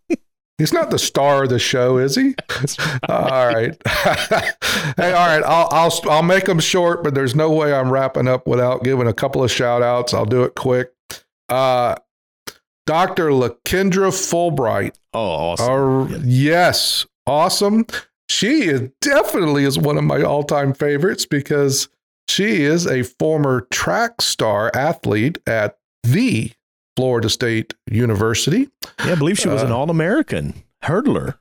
He's 0.58 0.72
not 0.74 0.90
the 0.90 0.98
star 0.98 1.44
of 1.44 1.48
the 1.48 1.58
show, 1.58 1.96
is 1.96 2.14
he? 2.16 2.34
all 3.08 3.46
right. 3.46 3.74
hey, 3.86 5.12
all 5.12 5.26
right. 5.26 5.42
I'll 5.42 5.68
I'll 5.72 6.00
I'll 6.10 6.22
make 6.22 6.44
them 6.44 6.60
short, 6.60 7.02
but 7.02 7.14
there's 7.14 7.34
no 7.34 7.50
way 7.50 7.72
I'm 7.72 7.90
wrapping 7.90 8.28
up 8.28 8.46
without 8.46 8.84
giving 8.84 9.06
a 9.08 9.14
couple 9.14 9.42
of 9.42 9.50
shout 9.50 9.82
outs. 9.82 10.12
I'll 10.12 10.26
do 10.26 10.42
it 10.44 10.54
quick. 10.54 10.92
Uh, 11.48 11.94
Dr. 12.90 13.30
Lakendra 13.30 14.10
Fulbright. 14.10 14.96
Oh, 15.14 15.20
awesome. 15.20 15.68
Our, 15.70 16.08
Yes. 16.08 16.22
yes, 16.26 17.06
awesome. 17.26 17.86
She 18.28 18.64
is 18.64 18.90
definitely 19.00 19.64
is 19.64 19.78
one 19.78 19.96
of 19.96 20.02
my 20.04 20.22
all-time 20.22 20.72
favorites 20.74 21.24
because 21.24 21.88
she 22.28 22.62
is 22.62 22.86
a 22.88 23.02
former 23.04 23.62
track 23.70 24.20
star 24.20 24.72
athlete 24.74 25.38
at 25.46 25.78
the 26.02 26.50
Florida 26.96 27.28
State 27.30 27.74
University. 27.88 28.68
yeah, 29.04 29.12
I 29.12 29.14
believe 29.14 29.38
she 29.38 29.48
was 29.48 29.62
an 29.62 29.70
uh, 29.70 29.76
All 29.76 29.88
American 29.90 30.54
hurdler. 30.82 31.34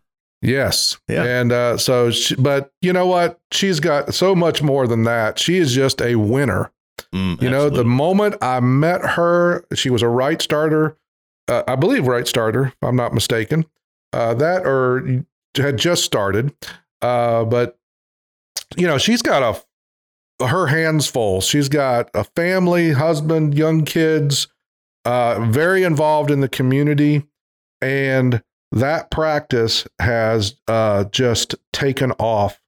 Yes. 0.43 0.97
Yeah. 1.07 1.23
And 1.23 1.51
uh, 1.51 1.77
so, 1.77 2.11
she, 2.11 2.35
but 2.35 2.71
you 2.81 2.93
know 2.93 3.07
what? 3.07 3.39
She's 3.51 3.79
got 3.79 4.13
so 4.13 4.35
much 4.35 4.61
more 4.61 4.85
than 4.87 5.03
that. 5.03 5.37
She 5.39 5.57
is 5.57 5.73
just 5.73 5.99
a 6.01 6.15
winner. 6.15 6.71
Mm, 7.13 7.41
You 7.41 7.49
know, 7.49 7.69
the 7.71 7.83
moment 7.83 8.35
I 8.41 8.59
met 8.59 9.01
her, 9.03 9.65
she 9.73 9.89
was 9.89 10.01
a 10.03 10.07
right 10.07 10.39
starter. 10.41 10.95
Uh, 11.49 11.63
I 11.67 11.75
believe 11.75 12.07
right 12.07 12.27
starter, 12.27 12.67
if 12.67 12.83
I'm 12.83 12.95
not 12.95 13.13
mistaken. 13.13 13.65
Uh, 14.13 14.33
that 14.35 14.65
or 14.65 15.25
had 15.55 15.77
just 15.77 16.03
started. 16.03 16.53
Uh, 17.01 17.43
but, 17.43 17.77
you 18.77 18.87
know, 18.87 18.97
she's 18.97 19.21
got 19.21 19.43
a 19.43 20.45
her 20.45 20.67
hands 20.67 21.07
full. 21.07 21.41
She's 21.41 21.67
got 21.67 22.09
a 22.13 22.23
family, 22.23 22.91
husband, 22.91 23.57
young 23.57 23.83
kids, 23.83 24.47
uh, 25.05 25.39
very 25.49 25.83
involved 25.83 26.31
in 26.31 26.39
the 26.39 26.47
community. 26.47 27.25
And 27.81 28.41
that 28.71 29.11
practice 29.11 29.87
has 29.99 30.55
uh, 30.67 31.05
just 31.05 31.55
taken 31.73 32.11
off. 32.13 32.61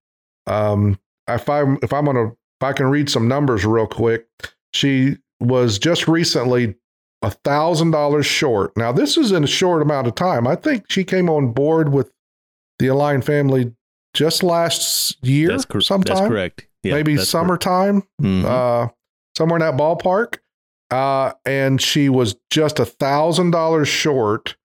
Um, 0.48 1.00
if 1.28 1.48
I'm 1.48 1.78
if 1.84 1.94
I'm 1.94 2.06
gonna 2.06 2.30
if 2.30 2.64
I 2.64 2.74
can 2.74 2.88
read 2.88 3.10
some 3.10 3.28
numbers 3.28 3.66
real 3.66 3.88
quick, 3.88 4.28
she 4.74 5.18
was 5.40 5.80
just 5.80 6.08
recently 6.08 6.76
a 7.22 7.32
thousand 7.32 7.92
dollars 7.92 8.26
short. 8.26 8.76
Now 8.78 8.92
this 8.92 9.18
is 9.18 9.32
in 9.32 9.44
a 9.44 9.48
short 9.48 9.82
amount 9.82 10.08
of 10.08 10.16
time. 10.16 10.48
I 10.48 10.56
think 10.56 10.86
she 10.90 11.04
came 11.04 11.30
on 11.30 11.52
board 11.54 11.92
with 11.94 12.12
the 12.80 12.88
Aligned 12.88 13.26
family 13.26 13.74
just 14.14 14.44
last 14.44 15.18
year, 15.24 15.50
that's, 15.50 15.66
cor- 15.66 15.82
sometime, 15.82 16.16
that's 16.16 16.28
correct. 16.28 16.68
Yeah, 16.84 16.96
maybe 16.96 17.16
that's 17.16 17.30
summertime. 17.30 18.04
Mhm. 18.22 18.44
uh, 18.46 18.90
somewhere 19.38 19.58
in 19.58 19.62
that 19.62 19.78
ballpark. 19.80 20.38
Uh, 20.90 21.32
and 21.46 21.82
she 21.82 22.10
was 22.10 22.36
just 22.50 22.78
a 22.80 22.86
thousand 22.86 23.52
dollars 23.52 23.88
short 23.88 24.58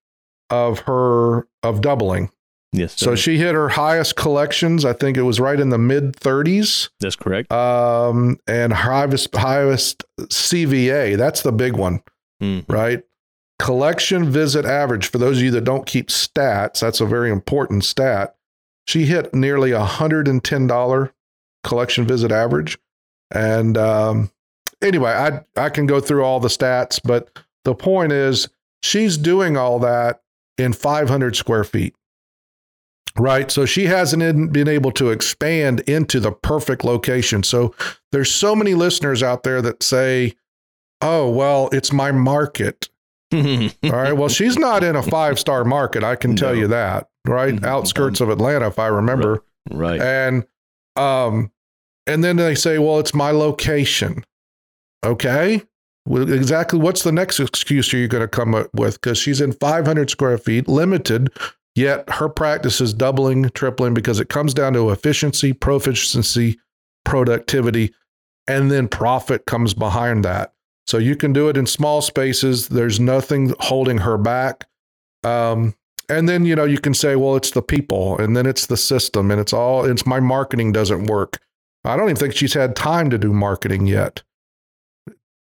of 0.51 0.81
her 0.81 1.47
of 1.63 1.81
doubling. 1.83 2.31
yes, 2.73 2.95
So 2.99 3.15
she 3.15 3.37
hit 3.39 3.55
her 3.55 3.69
highest 3.69 4.17
collections. 4.17 4.85
I 4.85 4.93
think 4.93 5.17
it 5.17 5.23
was 5.23 5.39
right 5.39 5.61
in 5.61 5.69
the 5.71 5.79
mid 5.79 6.15
30s. 6.17 6.89
that's 7.01 7.15
correct. 7.17 7.53
Um, 7.53 8.39
and 8.49 8.73
highest 8.73 9.35
highest 9.37 10.03
CVA. 10.21 11.17
That's 11.17 11.43
the 11.43 11.53
big 11.53 11.75
one, 11.77 12.01
Mm. 12.43 12.65
right? 12.69 13.03
Collection 13.59 14.31
visit 14.31 14.65
average. 14.65 15.11
For 15.11 15.19
those 15.19 15.39
of 15.39 15.45
you 15.45 15.51
that 15.53 15.65
don't 15.65 15.87
keep 15.87 16.09
stats, 16.09 16.81
that's 16.81 17.01
a 17.01 17.07
very 17.07 17.31
important 17.31 17.85
stat. 17.85 18.37
She 18.87 19.07
hit 19.07 19.35
nearly 19.35 19.73
a 19.73 19.85
hundred 19.85 20.29
and 20.29 20.45
ten 20.45 20.67
dollar 20.67 21.13
collection 21.65 22.07
visit 22.07 22.31
average. 22.31 22.79
And 23.31 23.77
um, 23.77 24.31
anyway, 24.83 25.11
I 25.11 25.41
I 25.61 25.71
can 25.71 25.87
go 25.87 26.01
through 26.01 26.25
all 26.25 26.41
the 26.41 26.49
stats, 26.49 27.01
but 27.03 27.39
the 27.65 27.75
point 27.75 28.13
is 28.13 28.49
she's 28.83 29.17
doing 29.17 29.57
all 29.57 29.79
that 29.81 30.23
in 30.59 30.73
500 30.73 31.37
square 31.37 31.65
feet. 31.65 31.95
Right. 33.19 33.51
So 33.51 33.65
she 33.65 33.87
hasn't 33.87 34.53
been 34.53 34.69
able 34.69 34.93
to 34.93 35.11
expand 35.11 35.81
into 35.81 36.21
the 36.21 36.33
perfect 36.33 36.85
location. 36.85 37.43
So 37.43 37.75
there's 38.13 38.31
so 38.31 38.55
many 38.55 38.75
listeners 38.75 39.23
out 39.23 39.43
there 39.43 39.63
that 39.63 39.83
say, 39.83 40.35
oh, 41.03 41.31
well, 41.31 41.69
it's 41.73 41.93
my 41.93 42.13
market. 42.13 42.89
All 43.35 43.41
right. 43.83 44.13
Well, 44.13 44.29
she's 44.29 44.57
not 44.59 44.85
in 44.85 44.95
a 44.97 45.03
five 45.03 45.39
star 45.39 45.65
market. 45.65 46.05
I 46.05 46.17
can 46.17 46.37
tell 46.37 46.55
No. 46.55 46.61
you 46.61 46.69
that. 46.69 47.09
Right. 47.27 47.55
Mhm. 47.55 47.65
Outskirts 47.65 48.21
of 48.21 48.29
Atlanta, 48.31 48.69
if 48.69 48.79
I 48.79 48.87
remember. 48.87 49.43
right. 49.71 50.01
And 50.01 50.47
um, 50.97 51.51
and 52.07 52.23
then 52.23 52.37
they 52.37 52.55
say, 52.55 52.79
well, 52.79 52.99
it's 53.01 53.13
my 53.15 53.33
location. 53.33 54.25
Okay. 55.05 55.63
Well, 56.07 56.33
exactly 56.33 56.79
what's 56.79 57.03
the 57.03 57.11
next 57.13 57.41
excuse 57.41 57.93
are 57.93 57.97
you 57.99 58.07
going 58.09 58.23
to 58.23 58.29
come 58.29 58.55
up 58.55 58.69
with? 58.73 59.01
Because 59.01 59.19
she's 59.19 59.41
in 59.41 59.53
500 59.53 60.09
square 60.09 60.39
feet, 60.39 60.69
limited, 60.69 61.31
yet 61.75 62.09
her 62.09 62.29
practice 62.29 62.81
is 62.81 62.95
doubling, 62.95 63.51
tripling 63.51 63.93
because 63.93 64.21
it 64.21 64.29
comes 64.29 64.55
down 64.55 64.73
to 64.75 64.91
efficiency, 64.91 65.53
proficiency, 65.53 66.61
productivity, 67.05 67.93
and 68.47 68.71
then 68.71 68.87
profit 68.87 69.47
comes 69.47 69.75
behind 69.75 70.25
that. 70.25 70.53
So 70.87 70.99
you 70.99 71.17
can 71.17 71.33
do 71.33 71.49
it 71.49 71.57
in 71.57 71.67
small 71.67 72.01
spaces. 72.01 72.69
There's 72.69 73.01
nothing 73.01 73.55
holding 73.59 73.99
her 73.99 74.17
back. 74.17 74.67
Um, 75.25 75.75
and 76.09 76.29
then 76.29 76.45
you 76.47 76.55
know 76.55 76.65
you 76.65 76.79
can 76.79 76.95
say, 76.95 77.17
well, 77.17 77.35
it's 77.37 77.51
the 77.51 77.63
people, 77.63 78.17
and 78.19 78.37
then 78.37 78.47
it's 78.47 78.67
the 78.67 78.77
system, 78.77 79.31
and 79.31 79.41
it's 79.41 79.53
all. 79.53 79.85
It's 79.85 80.07
my 80.07 80.21
marketing 80.21 80.71
doesn't 80.73 81.07
work. 81.07 81.41
I 81.85 81.97
don't 81.97 82.07
even 82.07 82.17
think 82.17 82.35
she's 82.35 82.55
had 82.55 82.77
time 82.77 83.11
to 83.11 83.19
do 83.19 83.33
marketing 83.33 83.87
yet. 83.87 84.23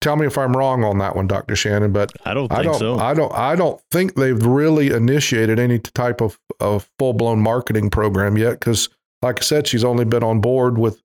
tell 0.02 0.16
me 0.16 0.26
if 0.26 0.38
I'm 0.38 0.54
wrong 0.54 0.84
on 0.84 0.98
that 0.98 1.16
one, 1.16 1.28
Dr. 1.28 1.56
Shannon, 1.56 1.92
but 1.92 2.12
I 2.26 2.34
don't 2.34 2.48
think 2.48 2.60
I 2.60 2.64
don't, 2.64 2.80
so. 2.80 3.00
I 3.00 3.14
don't, 3.14 3.34
I 3.34 3.56
don't 3.56 3.80
think 3.92 4.16
they've 4.16 4.44
really 4.44 4.92
initiated 4.92 5.60
any 5.60 5.80
type 5.80 6.22
of, 6.22 6.40
of 6.60 6.90
full 6.98 7.14
blown 7.14 7.40
marketing 7.42 7.90
program 7.90 8.38
yet. 8.38 8.60
Because, 8.60 8.90
like 9.22 9.40
I 9.40 9.44
said, 9.44 9.68
she's 9.68 9.84
only 9.84 10.06
been 10.06 10.24
on 10.24 10.42
board 10.42 10.78
with 10.78 11.02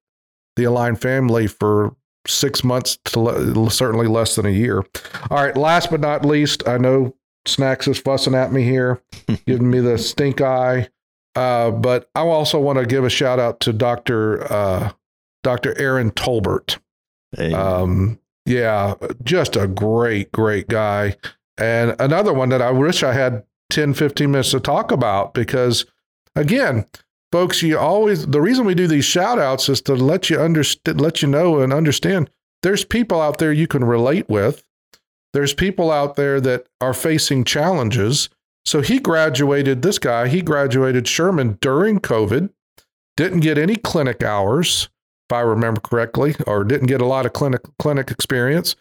the 0.57 0.65
Aligned 0.65 1.01
family 1.01 1.47
for 1.47 1.95
six 2.27 2.63
months 2.65 2.99
to 3.07 3.21
le- 3.21 3.71
certainly 3.71 4.07
less 4.07 4.37
than 4.37 4.47
a 4.47 4.51
year. 4.51 4.85
All 5.31 5.45
right. 5.45 5.57
Last 5.57 5.91
but 5.91 6.01
not 6.01 6.25
least, 6.25 6.67
I 6.69 6.79
know 6.79 7.15
Snacks 7.47 7.87
is 7.89 7.99
fussing 7.99 8.35
at 8.35 8.53
me 8.53 8.63
here, 8.63 9.01
giving 9.47 9.71
me 9.71 9.81
the 9.81 9.99
stink 9.99 10.41
eye. 10.41 10.89
Uh, 11.35 11.71
but 11.71 12.09
I 12.15 12.21
also 12.21 12.59
want 12.59 12.79
to 12.79 12.87
give 12.87 13.05
a 13.05 13.11
shout 13.11 13.39
out 13.39 13.61
to 13.61 13.73
Dr. 13.73 14.51
Uh, 14.53 14.93
Dr. 15.43 15.79
Aaron 15.79 16.11
Tolbert. 16.13 16.79
Hey, 17.37 17.53
Um, 17.53 18.19
yeah, 18.47 18.95
just 19.23 19.55
a 19.57 19.67
great, 19.67 20.33
great 20.33 20.69
guy. 20.69 21.17
And 21.59 21.95
another 21.99 22.33
one 22.33 22.49
that 22.51 22.63
I 22.63 22.71
wish 22.71 23.03
I 23.03 23.13
had 23.13 23.45
10, 23.71 23.95
15 23.95 24.31
minutes 24.31 24.51
to 24.53 24.61
talk 24.61 24.91
about 24.93 25.35
because, 25.35 25.85
again, 26.37 26.87
folks, 27.37 27.61
you 27.61 27.79
always, 27.79 28.27
the 28.27 28.41
reason 28.41 28.65
we 28.65 28.75
do 28.75 28.87
these 28.87 29.05
shout 29.05 29.39
outs 29.39 29.69
is 29.69 29.83
to 29.83 29.95
let 29.95 30.31
you 30.31 30.41
understand, 30.41 30.99
let 30.99 31.21
you 31.21 31.29
know 31.29 31.61
and 31.61 31.71
understand 31.71 32.31
there's 32.63 32.83
people 32.83 33.21
out 33.21 33.37
there 33.37 33.53
you 33.53 33.67
can 33.67 33.85
relate 33.85 34.27
with. 34.27 34.65
There's 35.35 35.53
people 35.53 35.91
out 35.91 36.17
there 36.17 36.41
that 36.41 36.67
are 36.81 36.95
facing 36.95 37.45
challenges. 37.45 38.31
So 38.65 38.81
he 38.81 38.99
graduated, 38.99 39.83
this 39.83 39.99
guy, 39.99 40.29
he 40.29 40.41
graduated 40.41 41.07
Sherman 41.07 41.59
during 41.61 42.01
COVID, 42.01 42.49
didn't 43.19 43.41
get 43.41 43.59
any 43.59 43.77
clinic 43.77 44.23
hours 44.23 44.89
if 45.29 45.37
I 45.37 45.41
remember 45.41 45.83
correctly, 45.83 46.37
or 46.47 46.65
didn't 46.65 46.87
get 46.87 47.03
a 47.03 47.07
lot 47.07 47.27
of 47.27 47.35
clinic 47.35 47.61
clinic 47.79 48.11
experience, 48.11 48.77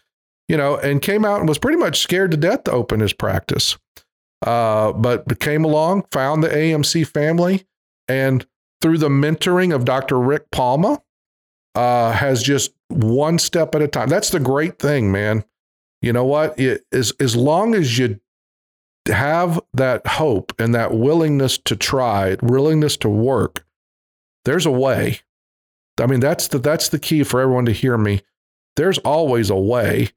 you 0.48 0.56
know, 0.56 0.78
and 0.78 1.02
came 1.02 1.26
out 1.26 1.42
and 1.42 1.50
was 1.50 1.60
pretty 1.60 1.78
much 1.78 2.00
scared 2.00 2.32
to 2.32 2.38
death 2.38 2.64
to 2.64 2.72
open 2.72 3.02
his 3.02 3.12
practice. 3.12 3.78
Uh, 4.46 4.94
but 4.94 5.42
came 5.42 5.66
along, 5.66 6.06
found 6.12 6.42
the 6.42 6.48
AMC 6.48 7.06
family, 7.06 7.66
and 8.08 8.46
through 8.82 8.98
the 8.98 9.10
mentoring 9.10 9.74
of 9.74 9.86
Dr. 9.86 10.20
Rick 10.20 10.52
Palma, 10.52 11.02
uh, 11.76 12.14
has 12.14 12.42
just 12.42 12.74
one 12.88 13.38
step 13.38 13.76
at 13.76 13.82
a 13.82 13.88
time. 13.88 14.10
That's 14.10 14.30
the 14.30 14.40
great 14.40 14.80
thing, 14.80 15.12
man. 15.12 15.44
You 16.02 16.14
know 16.14 16.26
what? 16.26 16.58
It, 16.60 16.86
as 16.92 17.12
as 17.20 17.36
long 17.36 17.76
as 17.76 17.98
you 17.98 18.20
have 19.08 19.60
that 19.74 20.06
hope 20.08 20.54
and 20.60 20.74
that 20.74 20.94
willingness 20.94 21.58
to 21.60 21.76
try, 21.76 22.38
willingness 22.42 22.98
to 22.98 23.10
work, 23.10 23.66
there's 24.46 24.66
a 24.66 24.72
way. 24.72 25.20
I 26.00 26.08
mean, 26.08 26.20
that's 26.20 26.48
the 26.48 26.60
that's 26.60 26.90
the 26.90 27.00
key 27.00 27.24
for 27.24 27.42
everyone 27.42 27.66
to 27.66 27.72
hear 27.72 27.98
me. 27.98 28.22
There's 28.76 28.98
always 29.00 29.50
a 29.50 29.56
way. 29.56 30.12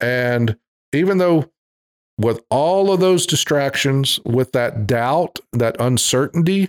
And 0.00 0.56
even 0.92 1.18
though 1.18 1.50
with 2.18 2.40
all 2.50 2.92
of 2.92 3.00
those 3.00 3.26
distractions, 3.26 4.20
with 4.24 4.52
that 4.52 4.86
doubt, 4.86 5.38
that 5.52 5.80
uncertainty, 5.80 6.68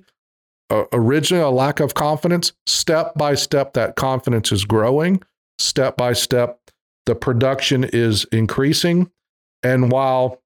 uh, 0.72 0.86
originally 0.93 1.43
a 1.43 1.49
lack 1.49 1.80
of 1.80 1.93
confidence, 1.93 2.53
step 2.65 3.13
by 3.15 3.36
step, 3.36 3.74
that 3.74 3.95
confidence 3.95 4.51
is 4.51 4.65
growing. 4.65 5.22
Step 5.59 5.97
by 5.97 6.13
step, 6.13 6.59
the 7.05 7.13
production 7.13 7.84
is 7.84 8.26
increasing. 8.32 9.11
And 9.63 9.91
while 9.91 10.41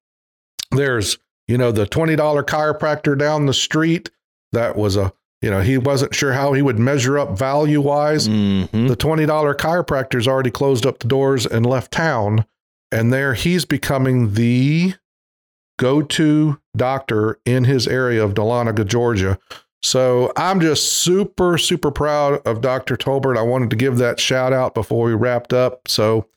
there's, 0.71 1.17
you 1.47 1.57
know, 1.57 1.71
the 1.71 1.85
$20 1.85 2.17
chiropractor 2.43 3.17
down 3.17 3.45
the 3.45 3.53
street, 3.53 4.09
that 4.51 4.75
was 4.75 4.97
a, 4.97 5.13
you 5.41 5.49
know, 5.49 5.61
he 5.61 5.77
wasn't 5.77 6.15
sure 6.15 6.33
how 6.33 6.53
he 6.53 6.61
would 6.61 6.79
measure 6.79 7.19
up 7.19 7.37
value 7.37 7.79
wise. 7.81 8.27
mhm. 8.27 8.87
The 8.87 8.97
$20 8.97 9.55
chiropractor's 9.55 10.27
already 10.27 10.51
closed 10.51 10.85
up 10.85 10.99
the 10.99 11.07
doors 11.07 11.45
and 11.45 11.65
left 11.65 11.91
town. 11.91 12.45
And 12.91 13.13
there 13.13 13.35
he's 13.35 13.63
becoming 13.65 14.33
the 14.33 14.95
go 15.77 16.01
to 16.01 16.59
doctor 16.75 17.39
in 17.45 17.65
his 17.65 17.87
area 17.87 18.23
of 18.23 18.33
Dahlonega, 18.33 18.85
Georgia. 18.85 19.37
So 19.85 20.31
I'm 20.35 20.59
just 20.59 20.93
super, 21.03 21.59
super 21.59 21.91
proud 21.91 22.41
of 22.47 22.61
Dr. 22.61 22.97
Tolbert. 22.97 23.37
I 23.37 23.43
wanted 23.43 23.69
to 23.69 23.75
give 23.75 23.97
that 23.97 24.19
shout 24.19 24.51
out 24.51 24.73
before 24.73 25.05
we 25.05 25.13
wrapped 25.13 25.53
up. 25.53 25.87
So 25.87 26.27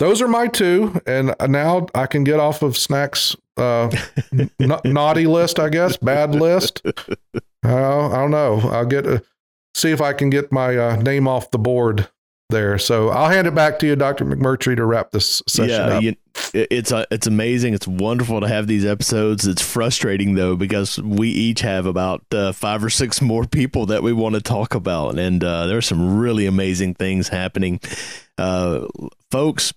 those 0.00 0.20
are 0.20 0.26
my 0.26 0.48
two. 0.48 1.00
And 1.06 1.32
now 1.48 1.86
I 1.94 2.06
can 2.06 2.24
get 2.24 2.40
off 2.40 2.60
of 2.62 2.76
Snacks' 2.76 3.36
uh, 3.56 3.88
n- 4.32 4.50
naughty 4.84 5.28
list, 5.28 5.60
I 5.60 5.68
guess, 5.68 5.96
bad 5.96 6.34
list. 6.34 6.82
Uh, 7.64 8.08
I 8.08 8.14
don't 8.14 8.30
know. 8.30 8.60
I'll 8.70 8.86
get 8.86 9.04
a, 9.04 9.20
see 9.74 9.90
if 9.90 10.00
I 10.00 10.12
can 10.12 10.30
get 10.30 10.52
my 10.52 10.76
uh, 10.76 10.94
name 10.94 11.26
off 11.26 11.50
the 11.50 11.58
board 11.58 12.08
there. 12.50 12.78
So 12.78 13.10
I'll 13.10 13.28
hand 13.28 13.46
it 13.46 13.54
back 13.54 13.78
to 13.80 13.86
you, 13.86 13.96
Dr. 13.96 14.24
McMurtry, 14.24 14.76
to 14.76 14.84
wrap 14.84 15.10
this 15.10 15.42
session 15.46 15.68
yeah, 15.68 15.96
up. 15.96 16.02
you, 16.02 16.16
it's 16.54 16.92
uh, 16.92 17.04
it's 17.10 17.26
amazing. 17.26 17.74
It's 17.74 17.86
wonderful 17.86 18.40
to 18.40 18.48
have 18.48 18.66
these 18.66 18.84
episodes. 18.84 19.46
It's 19.46 19.62
frustrating 19.62 20.34
though 20.34 20.56
because 20.56 20.98
we 20.98 21.28
each 21.28 21.60
have 21.60 21.86
about 21.86 22.24
uh, 22.32 22.52
five 22.52 22.82
or 22.82 22.90
six 22.90 23.20
more 23.20 23.44
people 23.46 23.86
that 23.86 24.02
we 24.02 24.12
want 24.12 24.34
to 24.34 24.40
talk 24.40 24.74
about, 24.74 25.18
and 25.18 25.42
uh, 25.44 25.66
there's 25.66 25.86
some 25.86 26.18
really 26.18 26.46
amazing 26.46 26.94
things 26.94 27.28
happening, 27.28 27.80
uh, 28.38 28.86
folks. 29.30 29.74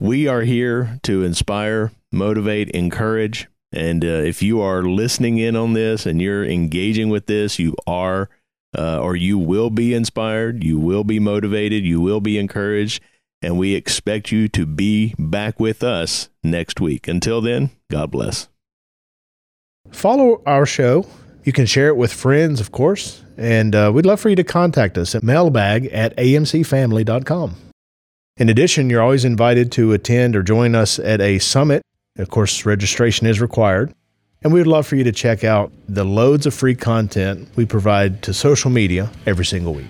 We 0.00 0.28
are 0.28 0.42
here 0.42 0.98
to 1.04 1.22
inspire, 1.22 1.92
motivate, 2.12 2.68
encourage, 2.70 3.48
and 3.72 4.04
uh, 4.04 4.08
if 4.08 4.42
you 4.42 4.60
are 4.60 4.82
listening 4.82 5.38
in 5.38 5.56
on 5.56 5.72
this 5.72 6.04
and 6.04 6.20
you're 6.20 6.44
engaging 6.44 7.08
with 7.08 7.26
this, 7.26 7.58
you 7.58 7.74
are. 7.86 8.28
Uh, 8.74 8.98
or 9.00 9.16
you 9.16 9.38
will 9.38 9.70
be 9.70 9.94
inspired, 9.94 10.64
you 10.64 10.78
will 10.78 11.04
be 11.04 11.18
motivated, 11.18 11.84
you 11.84 12.00
will 12.00 12.20
be 12.20 12.38
encouraged, 12.38 13.02
and 13.40 13.58
we 13.58 13.74
expect 13.74 14.32
you 14.32 14.48
to 14.48 14.66
be 14.66 15.14
back 15.18 15.60
with 15.60 15.82
us 15.82 16.28
next 16.42 16.80
week. 16.80 17.06
Until 17.06 17.40
then, 17.40 17.70
God 17.90 18.10
bless. 18.10 18.48
Follow 19.90 20.42
our 20.46 20.66
show. 20.66 21.06
You 21.44 21.52
can 21.52 21.66
share 21.66 21.88
it 21.88 21.96
with 21.96 22.12
friends, 22.12 22.60
of 22.60 22.72
course, 22.72 23.22
and 23.36 23.74
uh, 23.74 23.92
we'd 23.94 24.06
love 24.06 24.18
for 24.18 24.30
you 24.30 24.36
to 24.36 24.44
contact 24.44 24.96
us 24.96 25.14
at 25.14 25.22
mailbag 25.22 25.86
at 25.86 26.16
amcfamily.com. 26.16 27.56
In 28.36 28.48
addition, 28.48 28.90
you're 28.90 29.02
always 29.02 29.24
invited 29.24 29.70
to 29.72 29.92
attend 29.92 30.34
or 30.34 30.42
join 30.42 30.74
us 30.74 30.98
at 30.98 31.20
a 31.20 31.38
summit. 31.38 31.82
Of 32.18 32.30
course, 32.30 32.64
registration 32.66 33.26
is 33.26 33.40
required. 33.40 33.94
And 34.44 34.52
we 34.52 34.60
would 34.60 34.66
love 34.66 34.86
for 34.86 34.96
you 34.96 35.04
to 35.04 35.12
check 35.12 35.42
out 35.42 35.72
the 35.88 36.04
loads 36.04 36.44
of 36.44 36.52
free 36.52 36.74
content 36.74 37.48
we 37.56 37.64
provide 37.64 38.22
to 38.22 38.34
social 38.34 38.70
media 38.70 39.10
every 39.24 39.46
single 39.46 39.72
week. 39.72 39.86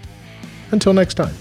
Until 0.70 0.92
next 0.92 1.14
time. 1.14 1.34